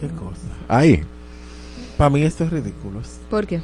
Qué 0.00 0.06
cosa. 0.08 0.40
Ahí, 0.68 1.02
Para 1.98 2.10
mí 2.10 2.22
esto 2.22 2.44
es 2.44 2.50
ridículo. 2.50 3.00
¿Por 3.28 3.46
qué? 3.46 3.60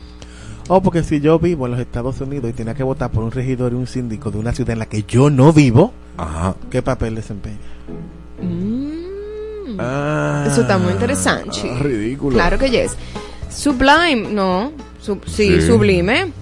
Oh, 0.69 0.83
porque 0.83 1.03
si 1.03 1.21
yo 1.21 1.39
vivo 1.39 1.67
en 1.67 1.73
los 1.73 1.81
Estados 1.81 2.21
Unidos 2.21 2.51
y 2.51 2.53
tenía 2.53 2.75
que 2.75 2.83
votar 2.83 3.11
por 3.11 3.23
un 3.25 3.31
regidor 3.31 3.73
y 3.73 3.77
un 3.77 3.87
síndico 3.87 4.31
de 4.31 4.39
una 4.39 4.53
ciudad 4.53 4.71
en 4.73 4.79
la 4.81 4.87
que 4.87 5.03
yo 5.05 5.31
no 5.31 5.53
vivo, 5.53 5.93
ajá. 6.17 6.55
¿qué 6.71 6.83
papel 6.83 7.15
desempeña? 7.15 7.57
Mm. 8.41 9.77
Ah, 9.79 10.45
Eso 10.49 10.63
está 10.63 10.79
muy 10.79 10.93
interesante. 10.93 11.51
ah, 11.71 11.79
ridículo. 11.81 12.35
Claro 12.37 12.59
que 12.59 12.71
yes. 12.71 12.97
Sublime, 13.51 14.29
no. 14.33 14.73
Sub- 15.03 15.25
sí, 15.27 15.61
Sí. 15.61 15.67
sublime. 15.67 16.33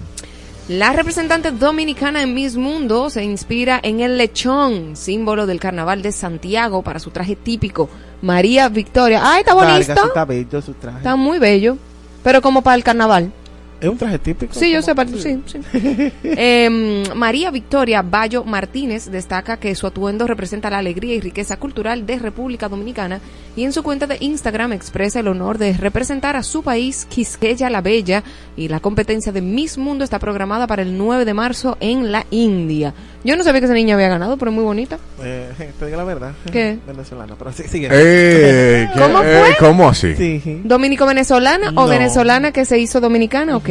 La 0.69 0.93
representante 0.93 1.51
dominicana 1.51 2.23
en 2.23 2.33
Miss 2.35 2.57
Mundo 2.57 3.11
se 3.11 3.25
inspira 3.25 3.81
en 3.83 4.01
el 4.01 4.17
lechón, 4.19 4.95
símbolo 4.95 5.47
del 5.47 5.59
carnaval 5.59 6.01
de 6.03 6.13
Santiago, 6.13 6.83
para 6.83 7.01
su 7.01 7.11
traje 7.11 7.35
típico. 7.35 7.89
María 8.23 8.69
Victoria. 8.69 9.21
¡Ay, 9.25 9.41
está 9.41 9.55
bonito! 9.55 9.93
Está 9.93 10.25
bello 10.25 10.63
su 10.63 10.75
traje. 10.75 10.99
Está 10.99 11.17
muy 11.17 11.39
bello. 11.41 11.77
Pero 12.23 12.41
como 12.43 12.63
para 12.63 12.77
el 12.77 12.85
carnaval. 12.85 13.33
Es 13.81 13.89
un 13.89 13.97
traje 13.97 14.19
típico. 14.19 14.53
Sí, 14.55 14.71
yo 14.73 14.83
sé, 14.83 14.93
sí, 15.19 15.41
sí. 15.47 15.61
Em, 16.23 17.03
María 17.15 17.51
Victoria 17.51 18.03
Bayo 18.03 18.45
Martínez 18.45 19.11
destaca 19.11 19.57
que 19.59 19.75
su 19.75 19.87
atuendo 19.87 20.27
representa 20.27 20.69
la 20.71 20.79
alegría 20.79 21.15
y 21.15 21.21
riqueza 21.21 21.57
cultural 21.57 22.05
de 22.07 22.19
República 22.19 22.69
Dominicana 22.69 23.21
y 23.57 23.65
en 23.65 23.73
su 23.73 23.83
cuenta 23.83 24.07
de 24.07 24.19
Instagram 24.21 24.73
expresa 24.73 25.21
el 25.21 25.29
honor 25.29 25.59
de 25.59 25.73
representar 25.73 26.37
a 26.37 26.43
su 26.43 26.63
país, 26.63 27.07
Quisqueya 27.09 27.71
la 27.71 27.81
Bella, 27.81 28.23
y 28.57 28.69
la 28.69 28.81
competencia 28.81 29.33
de 29.33 29.41
Miss 29.41 29.79
Mundo 29.79 30.05
está 30.05 30.19
programada 30.19 30.67
para 30.67 30.83
el 30.83 30.97
9 30.97 31.25
de 31.25 31.35
marzo 31.35 31.77
en 31.81 32.13
la 32.13 32.27
India. 32.31 32.93
Yo 33.23 33.37
no 33.37 33.45
sabía 33.45 33.61
que 33.61 33.67
esa 33.67 33.75
niña 33.75 33.97
había 33.97 34.09
ganado, 34.09 34.37
pero 34.39 34.51
es 34.51 34.55
muy 34.55 34.65
bonita. 34.65 34.99
Eh, 35.23 35.51
te 35.79 35.87
digo 35.87 35.97
la 35.99 36.05
verdad. 36.05 36.33
¿Qué? 36.51 36.79
Venezolano, 36.87 37.37
pero 37.39 37.53
sí, 37.53 37.65
sigue. 37.69 37.89
Eh, 37.91 38.89
¿qué- 38.93 39.01
¿Cómo 39.01 39.23
eh, 39.23 39.41
fue? 39.41 39.57
¿Cómo 39.59 39.89
así? 39.89 40.15
Sí. 40.15 40.61
¿Dominico-venezolana 40.65 41.73
o 41.77 41.87
venezolana 41.87 42.53
que 42.53 42.65
se 42.65 42.79
hizo 42.79 43.01
dominicana 43.01 43.57
o 43.57 43.63
qué? 43.63 43.70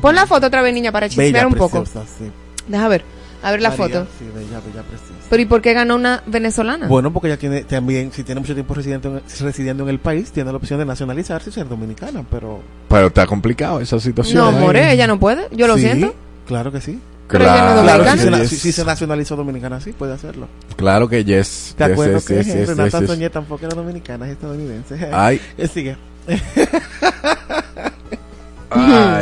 Pon 0.00 0.14
la 0.14 0.26
foto 0.26 0.46
otra 0.48 0.62
vez, 0.62 0.72
niña, 0.74 0.92
para 0.92 1.08
chismear 1.08 1.32
Bella, 1.32 1.46
un 1.46 1.54
poco. 1.54 1.82
preciosa, 1.82 2.06
sí. 2.18 2.30
Deja 2.68 2.88
ver, 2.88 3.02
a 3.42 3.50
ver 3.50 3.60
la 3.62 3.70
María, 3.70 3.84
foto. 3.84 4.06
Sí, 4.18 4.24
bella, 4.34 4.60
bella, 4.60 4.82
preciosa. 4.82 5.14
Pero 5.30 5.42
¿y 5.42 5.46
por 5.46 5.60
qué 5.62 5.72
ganó 5.74 5.96
una 5.96 6.22
venezolana? 6.26 6.86
Bueno, 6.88 7.12
porque 7.12 7.28
ella 7.28 7.36
tiene 7.38 7.64
también, 7.64 8.12
si 8.12 8.24
tiene 8.24 8.40
mucho 8.40 8.54
tiempo 8.54 8.74
residiendo 8.74 9.16
en, 9.18 9.22
residiendo 9.40 9.82
en 9.84 9.88
el 9.90 9.98
país, 9.98 10.30
tiene 10.30 10.50
la 10.50 10.56
opción 10.56 10.78
de 10.78 10.84
nacionalizarse 10.86 11.50
y 11.50 11.52
ser 11.52 11.68
dominicana, 11.68 12.24
pero... 12.30 12.60
Pero 12.88 13.06
está 13.08 13.26
complicado 13.26 13.80
esa 13.80 13.98
situación. 14.00 14.44
no. 14.44 14.52
More, 14.52 14.92
ella 14.92 15.06
no 15.06 15.18
puede. 15.18 15.48
Yo 15.52 15.66
lo 15.66 15.76
Sí, 15.76 15.82
siento. 15.82 16.14
Claro 16.46 16.72
que 16.72 16.80
sí. 16.80 16.98
Pero 17.28 17.44
ella 17.44 17.52
no 17.52 17.58
es 17.58 17.82
Claro, 17.82 17.82
Claro, 17.84 18.04
dominicana. 18.04 18.16
si 18.16 18.22
se, 18.24 18.40
yes. 18.40 18.48
si, 18.48 18.56
si 18.56 18.72
se 18.72 18.84
nacionalizó 18.86 19.36
dominicana, 19.36 19.80
sí, 19.82 19.92
puede 19.92 20.14
hacerlo. 20.14 20.48
Claro 20.76 21.08
que 21.10 21.24
yes. 21.24 21.74
¿Te 21.76 21.84
yes, 21.84 21.92
acuerdas 21.92 22.22
yes, 22.22 22.26
que 22.26 22.34
yes, 22.36 22.46
yes, 22.46 22.68
Renata 22.68 22.88
yes, 22.90 23.00
yes. 23.00 23.10
Soñé 23.10 23.28
tampoco 23.30 23.66
era 23.66 23.74
dominicana, 23.74 24.24
es 24.26 24.32
estadounidense? 24.32 25.10
Ay, 25.12 25.38
Sigue. 25.72 25.96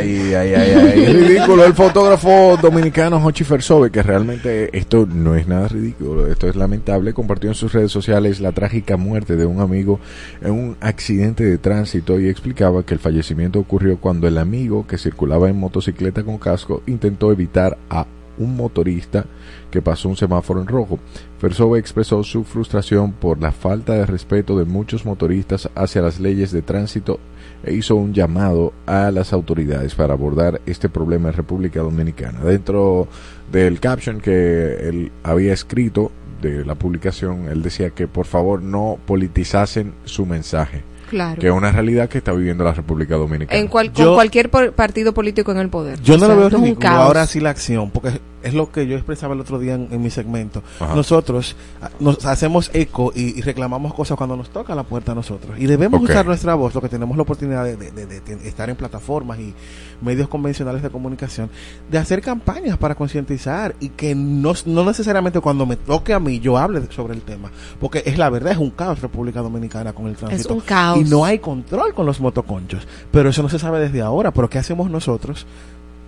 ay, 0.06 0.34
ay, 0.34 0.54
ay, 0.54 0.90
ay. 0.94 1.06
ridículo. 1.12 1.64
El 1.64 1.74
fotógrafo 1.74 2.56
dominicano 2.60 3.16
Hochi 3.24 3.44
Fersove, 3.44 3.90
que 3.90 4.02
realmente 4.02 4.76
esto 4.76 5.06
no 5.06 5.34
es 5.34 5.48
nada 5.48 5.68
ridículo, 5.68 6.26
esto 6.26 6.48
es 6.48 6.56
lamentable, 6.56 7.12
compartió 7.12 7.50
en 7.50 7.54
sus 7.54 7.72
redes 7.72 7.90
sociales 7.90 8.40
la 8.40 8.52
trágica 8.52 8.96
muerte 8.96 9.36
de 9.36 9.46
un 9.46 9.60
amigo 9.60 10.00
en 10.40 10.52
un 10.52 10.76
accidente 10.80 11.44
de 11.44 11.58
tránsito 11.58 12.20
y 12.20 12.28
explicaba 12.28 12.84
que 12.84 12.94
el 12.94 13.00
fallecimiento 13.00 13.58
ocurrió 13.58 13.98
cuando 13.98 14.28
el 14.28 14.38
amigo 14.38 14.86
que 14.86 14.98
circulaba 14.98 15.48
en 15.48 15.58
motocicleta 15.58 16.22
con 16.22 16.38
casco 16.38 16.82
intentó 16.86 17.32
evitar 17.32 17.78
a 17.90 18.06
un 18.38 18.56
motorista 18.56 19.24
que 19.70 19.82
pasó 19.82 20.08
un 20.08 20.16
semáforo 20.16 20.60
en 20.60 20.66
rojo. 20.66 20.98
Fersove 21.38 21.78
expresó 21.78 22.22
su 22.22 22.44
frustración 22.44 23.12
por 23.12 23.40
la 23.40 23.52
falta 23.52 23.94
de 23.94 24.06
respeto 24.06 24.58
de 24.58 24.64
muchos 24.64 25.04
motoristas 25.04 25.68
hacia 25.74 26.02
las 26.02 26.20
leyes 26.20 26.52
de 26.52 26.62
tránsito 26.62 27.18
e 27.66 27.72
hizo 27.74 27.96
un 27.96 28.14
llamado 28.14 28.72
a 28.86 29.10
las 29.10 29.32
autoridades 29.32 29.94
para 29.94 30.14
abordar 30.14 30.60
este 30.66 30.88
problema 30.88 31.28
en 31.28 31.34
República 31.34 31.80
Dominicana. 31.80 32.40
Dentro 32.44 33.08
del 33.52 33.80
caption 33.80 34.20
que 34.20 34.76
él 34.88 35.12
había 35.22 35.52
escrito 35.52 36.10
de 36.40 36.64
la 36.64 36.74
publicación, 36.74 37.48
él 37.48 37.62
decía 37.62 37.90
que 37.90 38.06
por 38.08 38.26
favor 38.26 38.62
no 38.62 38.98
politizasen 39.06 39.92
su 40.04 40.26
mensaje, 40.26 40.82
Claro. 41.10 41.40
que 41.40 41.46
es 41.48 41.52
una 41.52 41.72
realidad 41.72 42.08
que 42.08 42.18
está 42.18 42.32
viviendo 42.32 42.62
la 42.64 42.72
República 42.74 43.16
Dominicana. 43.16 43.58
En 43.60 43.68
cual- 43.68 43.92
Yo- 43.92 44.06
con 44.06 44.14
cualquier 44.14 44.50
partido 44.50 45.14
político 45.14 45.50
en 45.52 45.58
el 45.58 45.68
poder. 45.70 46.00
Yo 46.02 46.14
O 46.14 46.18
no 46.18 46.26
sea, 46.26 46.34
lo 46.34 46.40
veo 46.40 46.48
ridículo, 46.60 46.88
ahora 46.88 47.26
sí 47.26 47.40
la 47.40 47.50
acción, 47.50 47.90
porque 47.90 48.20
es 48.46 48.54
lo 48.54 48.70
que 48.70 48.86
yo 48.86 48.96
expresaba 48.96 49.34
el 49.34 49.40
otro 49.40 49.58
día 49.58 49.74
en, 49.74 49.88
en 49.90 50.02
mi 50.02 50.10
segmento. 50.10 50.62
Ajá. 50.80 50.94
Nosotros 50.94 51.56
ah, 51.82 51.90
nos 52.00 52.24
hacemos 52.26 52.70
eco 52.72 53.12
y, 53.14 53.38
y 53.38 53.42
reclamamos 53.42 53.92
cosas 53.94 54.16
cuando 54.16 54.36
nos 54.36 54.50
toca 54.50 54.74
la 54.74 54.82
puerta 54.84 55.12
a 55.12 55.14
nosotros. 55.14 55.58
Y 55.58 55.66
debemos 55.66 56.00
usar 56.02 56.24
nuestra 56.26 56.54
voz, 56.54 56.74
lo 56.74 56.80
que 56.80 56.88
tenemos 56.88 57.16
la 57.16 57.22
oportunidad 57.24 57.64
de, 57.64 57.76
de- 57.76 57.90
de- 57.90 58.06
de 58.20 58.48
estar 58.48 58.70
en 58.70 58.76
plataformas 58.76 59.38
y 59.38 59.52
medios 60.00 60.28
convencionales 60.28 60.82
de 60.82 60.90
comunicación, 60.90 61.50
de 61.90 61.98
hacer 61.98 62.20
campañas 62.22 62.78
para 62.78 62.94
concientizar 62.94 63.74
y 63.80 63.90
que 63.90 64.14
no, 64.14 64.52
no 64.66 64.84
necesariamente 64.84 65.40
cuando 65.40 65.66
me 65.66 65.76
toque 65.76 66.12
a 66.14 66.20
mí 66.20 66.40
yo 66.40 66.56
hable 66.58 66.82
sobre 66.92 67.14
el 67.14 67.22
tema, 67.22 67.50
porque 67.80 68.02
es 68.06 68.16
la 68.18 68.30
verdad, 68.30 68.52
es 68.52 68.58
un 68.58 68.70
caos 68.70 69.00
República 69.00 69.40
Dominicana 69.42 69.92
con 69.92 70.06
el 70.06 70.16
tránsito. 70.16 70.54
un 70.54 70.60
caos. 70.60 70.98
Y 71.00 71.04
no 71.04 71.24
hay 71.24 71.38
control 71.38 71.94
con 71.94 72.06
los 72.06 72.20
motoconchos. 72.20 72.86
Pero 73.10 73.30
eso 73.30 73.42
no 73.42 73.48
se 73.48 73.58
sabe 73.58 73.80
desde 73.80 74.02
ahora. 74.02 74.30
Pero 74.32 74.48
¿qué 74.48 74.58
hacemos 74.58 74.90
nosotros 74.90 75.46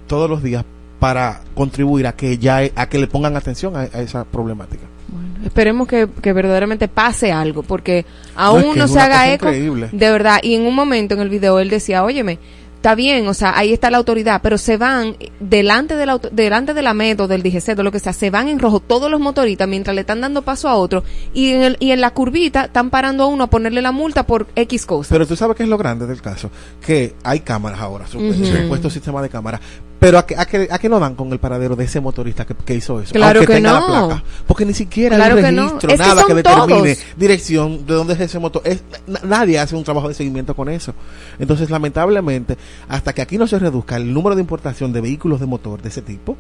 todos 0.07 0.29
los 0.31 0.43
días 0.43 0.65
para 0.99 1.41
contribuir 1.55 2.07
a 2.07 2.13
que 2.13 2.39
ya 2.39 2.61
a 2.75 2.89
que 2.89 2.99
le 2.99 3.07
pongan 3.07 3.37
atención 3.37 3.77
a, 3.77 3.81
a 3.81 4.01
esa 4.01 4.25
problemática? 4.25 4.83
Bueno, 5.09 5.29
esperemos 5.45 5.89
que, 5.89 6.09
que 6.21 6.33
verdaderamente 6.33 6.89
pase 6.89 7.33
algo, 7.33 7.63
porque 7.63 8.05
No, 8.37 8.43
aún 8.43 8.61
es 8.73 8.77
no, 8.77 8.85
que 8.87 8.89
se 8.93 9.01
haga 9.01 9.33
eco. 9.33 9.47
increíble. 9.47 9.89
De 9.93 10.11
verdad, 10.11 10.39
y 10.43 10.55
en 10.55 10.67
un 10.67 10.75
momento 10.75 11.15
en 11.15 11.21
el 11.21 11.29
video 11.31 11.59
él 11.61 11.71
decía, 11.71 12.05
óyeme, 12.05 12.39
está 12.77 12.95
bien, 12.95 13.27
o 13.27 13.35
sea, 13.35 13.59
ahí 13.59 13.73
está 13.73 13.91
la 13.91 13.97
autoridad, 13.97 14.41
pero 14.43 14.57
se 14.59 14.77
van 14.77 15.17
delante 15.41 15.97
de 15.97 16.05
la, 16.07 16.19
delante 16.31 16.75
de 16.75 16.83
la 16.83 16.95
MED 16.95 17.21
o 17.23 17.27
del 17.27 17.43
DGC, 17.43 17.75
de 17.75 17.83
lo 17.83 17.91
que 17.91 17.99
sea, 18.01 18.13
se 18.13 18.31
van 18.31 18.49
en 18.49 18.59
rojo 18.59 18.81
todos 18.81 19.11
los 19.11 19.19
motoristas 19.19 19.67
mientras 19.67 19.95
le 19.95 20.03
están 20.03 20.21
dando 20.21 20.43
paso 20.43 20.69
a 20.69 20.75
otro 20.77 21.03
y 21.35 21.51
en, 21.53 21.63
el, 21.63 21.77
y 21.81 21.91
en 21.93 22.01
la 22.01 22.11
curvita 22.11 22.67
están 22.67 22.91
parando 22.91 23.25
a 23.25 23.27
uno 23.27 23.45
a 23.45 23.47
ponerle 23.51 23.81
la 23.83 23.91
multa 23.93 24.25
por 24.27 24.47
X 24.55 24.85
cosa. 24.87 25.09
Pero 25.13 25.27
tú 25.27 25.35
sabes 25.37 25.57
qué 25.57 25.63
es 25.63 25.69
lo 25.69 25.79
grande 25.79 26.07
del 26.07 26.21
caso, 26.21 26.51
que 26.85 27.15
hay 27.25 27.41
cámaras 27.41 27.81
ahora, 27.81 28.07
su- 28.07 28.19
Ujú. 28.19 28.45
supuesto 28.45 28.91
sistema 28.91 29.23
de 29.23 29.29
cámara. 29.29 29.59
Pero 30.01 30.19
a 30.19 30.25
qué, 30.27 30.37
a, 30.37 30.47
qué, 30.47 30.69
a 30.71 30.79
qué 30.79 30.89
no 30.89 31.01
dan 31.01 31.17
con 31.17 31.33
el 31.33 31.41
paradero 31.41 31.75
de 31.75 31.85
ese 31.85 32.01
motorista 32.01 32.47
que, 32.47 32.55
que 32.55 32.75
hizo 32.75 33.01
eso. 33.01 33.13
Claro 33.13 33.41
Aunque 33.41 33.53
que 33.53 33.57
tenga 33.59 33.73
no. 33.73 33.81
la 33.81 34.07
placa. 34.07 34.25
Porque 34.47 34.65
ni 34.65 34.73
siquiera 34.73 35.17
Claro 35.17 35.35
hay 35.37 35.43
que 35.43 35.49
un 35.49 35.57
no. 35.57 35.63
registro, 35.65 35.97
nada 35.97 36.25
que, 36.25 36.35
determine 36.35 36.95
todos. 36.95 36.99
dirección 37.17 37.85
de 37.85 37.95
dónde 37.95 38.15
es 38.15 38.21
ese 38.21 38.39
motor. 38.39 38.63
Es, 38.65 38.83
na- 39.09 39.21
nadie 39.25 39.59
hace 39.59 39.75
un 39.75 39.83
trabajo 39.83 40.07
de 40.07 40.15
seguimiento 40.15 40.55
con 40.55 40.69
eso. 40.69 40.95
Entonces, 41.41 41.69
lamentablemente, 41.71 42.57
hasta 42.89 43.13
que 43.13 43.23
aquí 43.23 43.39
no 43.39 43.47
se 43.49 43.59
reduzca 43.59 43.97
el 43.97 44.13
número 44.15 44.37
de 44.37 44.41
importación 44.43 44.93
de 44.93 45.01
vehículos 45.01 45.41
de 45.41 45.47
motor 45.47 45.83
de 45.83 45.89
ese 45.89 46.03
tipo, 46.03 46.37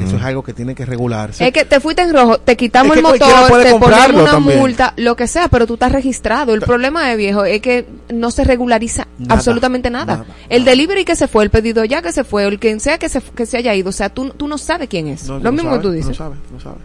Eso 0.00 0.16
es 0.16 0.22
algo 0.22 0.44
que 0.44 0.52
tiene 0.52 0.74
que 0.76 0.86
regularse. 0.86 1.44
Es 1.44 1.52
que 1.52 1.64
te 1.64 1.80
fuiste 1.80 2.02
en 2.02 2.12
rojo, 2.12 2.38
te 2.38 2.56
quitamos 2.56 2.96
Es 2.96 2.98
el 2.98 3.04
que 3.04 3.24
motor, 3.24 3.62
te 3.62 3.74
ponemos 3.74 4.10
una 4.22 4.30
también. 4.30 4.58
multa, 4.60 4.94
lo 4.96 5.16
que 5.16 5.26
sea, 5.26 5.48
pero 5.48 5.66
tú 5.66 5.74
estás 5.74 5.90
registrado. 5.90 6.54
El 6.54 6.60
problema 6.60 7.08
de 7.08 7.16
viejo 7.16 7.44
es 7.44 7.60
que 7.60 7.86
no 8.12 8.30
se 8.30 8.44
regulariza 8.44 9.08
Nada, 9.18 9.34
absolutamente 9.34 9.90
nada. 9.90 10.18
nada, 10.18 10.26
el 10.48 10.60
nada. 10.62 10.70
delivery 10.70 11.04
que 11.04 11.16
se 11.16 11.26
fue, 11.26 11.42
el 11.42 11.50
pedido 11.50 11.84
ya 11.84 12.00
que 12.00 12.12
se 12.12 12.22
fue, 12.22 12.44
el 12.46 12.60
quien 12.60 12.78
sea 12.78 12.98
que 12.98 13.08
se, 13.08 13.20
que 13.20 13.44
se 13.44 13.56
haya 13.56 13.74
ido, 13.74 13.88
o 13.88 13.92
sea, 13.92 14.08
tú, 14.08 14.30
tú 14.30 14.46
no 14.46 14.56
sabes 14.56 14.88
quién 14.88 15.08
es. 15.08 15.26
No, 15.26 15.38
lo 15.38 15.40
no 15.44 15.52
mismo 15.52 15.70
sabes, 15.70 15.78
que 15.78 15.82
tú 15.88 15.92
dices. 15.92 16.08
No 16.10 16.14
sabes, 16.14 16.38
no 16.52 16.60
sabes. 16.60 16.78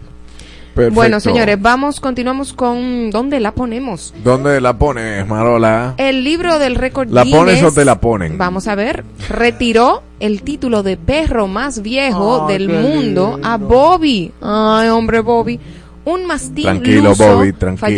Perfecto. 0.74 0.94
Bueno, 0.94 1.18
señores, 1.20 1.60
vamos, 1.60 1.98
continuamos 2.00 2.52
con 2.52 3.10
¿dónde 3.10 3.40
la 3.40 3.52
ponemos? 3.52 4.14
¿Dónde 4.22 4.60
la 4.60 4.76
pones, 4.78 5.26
Marola? 5.26 5.94
El 5.96 6.22
libro 6.22 6.58
del 6.60 6.76
récord 6.76 7.08
¿La 7.10 7.24
pones 7.24 7.56
Guinness, 7.56 7.72
o 7.72 7.74
te 7.74 7.84
la 7.84 8.00
ponen? 8.00 8.38
Vamos 8.38 8.68
a 8.68 8.76
ver. 8.76 9.04
Retiró 9.28 10.02
el 10.20 10.42
título 10.42 10.82
de 10.82 10.96
perro 10.96 11.46
más 11.46 11.82
viejo 11.82 12.46
Ay, 12.46 12.52
del 12.52 12.68
mundo 12.68 13.38
a 13.42 13.56
lindo. 13.56 13.68
Bobby. 13.68 14.32
Ay, 14.40 14.88
hombre, 14.88 15.20
Bobby. 15.20 15.60
Un 16.04 16.24
mastín 16.24 16.64
Tranquilo, 16.64 17.10
luso 17.10 17.36
Bobby, 17.36 17.52
tranquilo. 17.52 17.88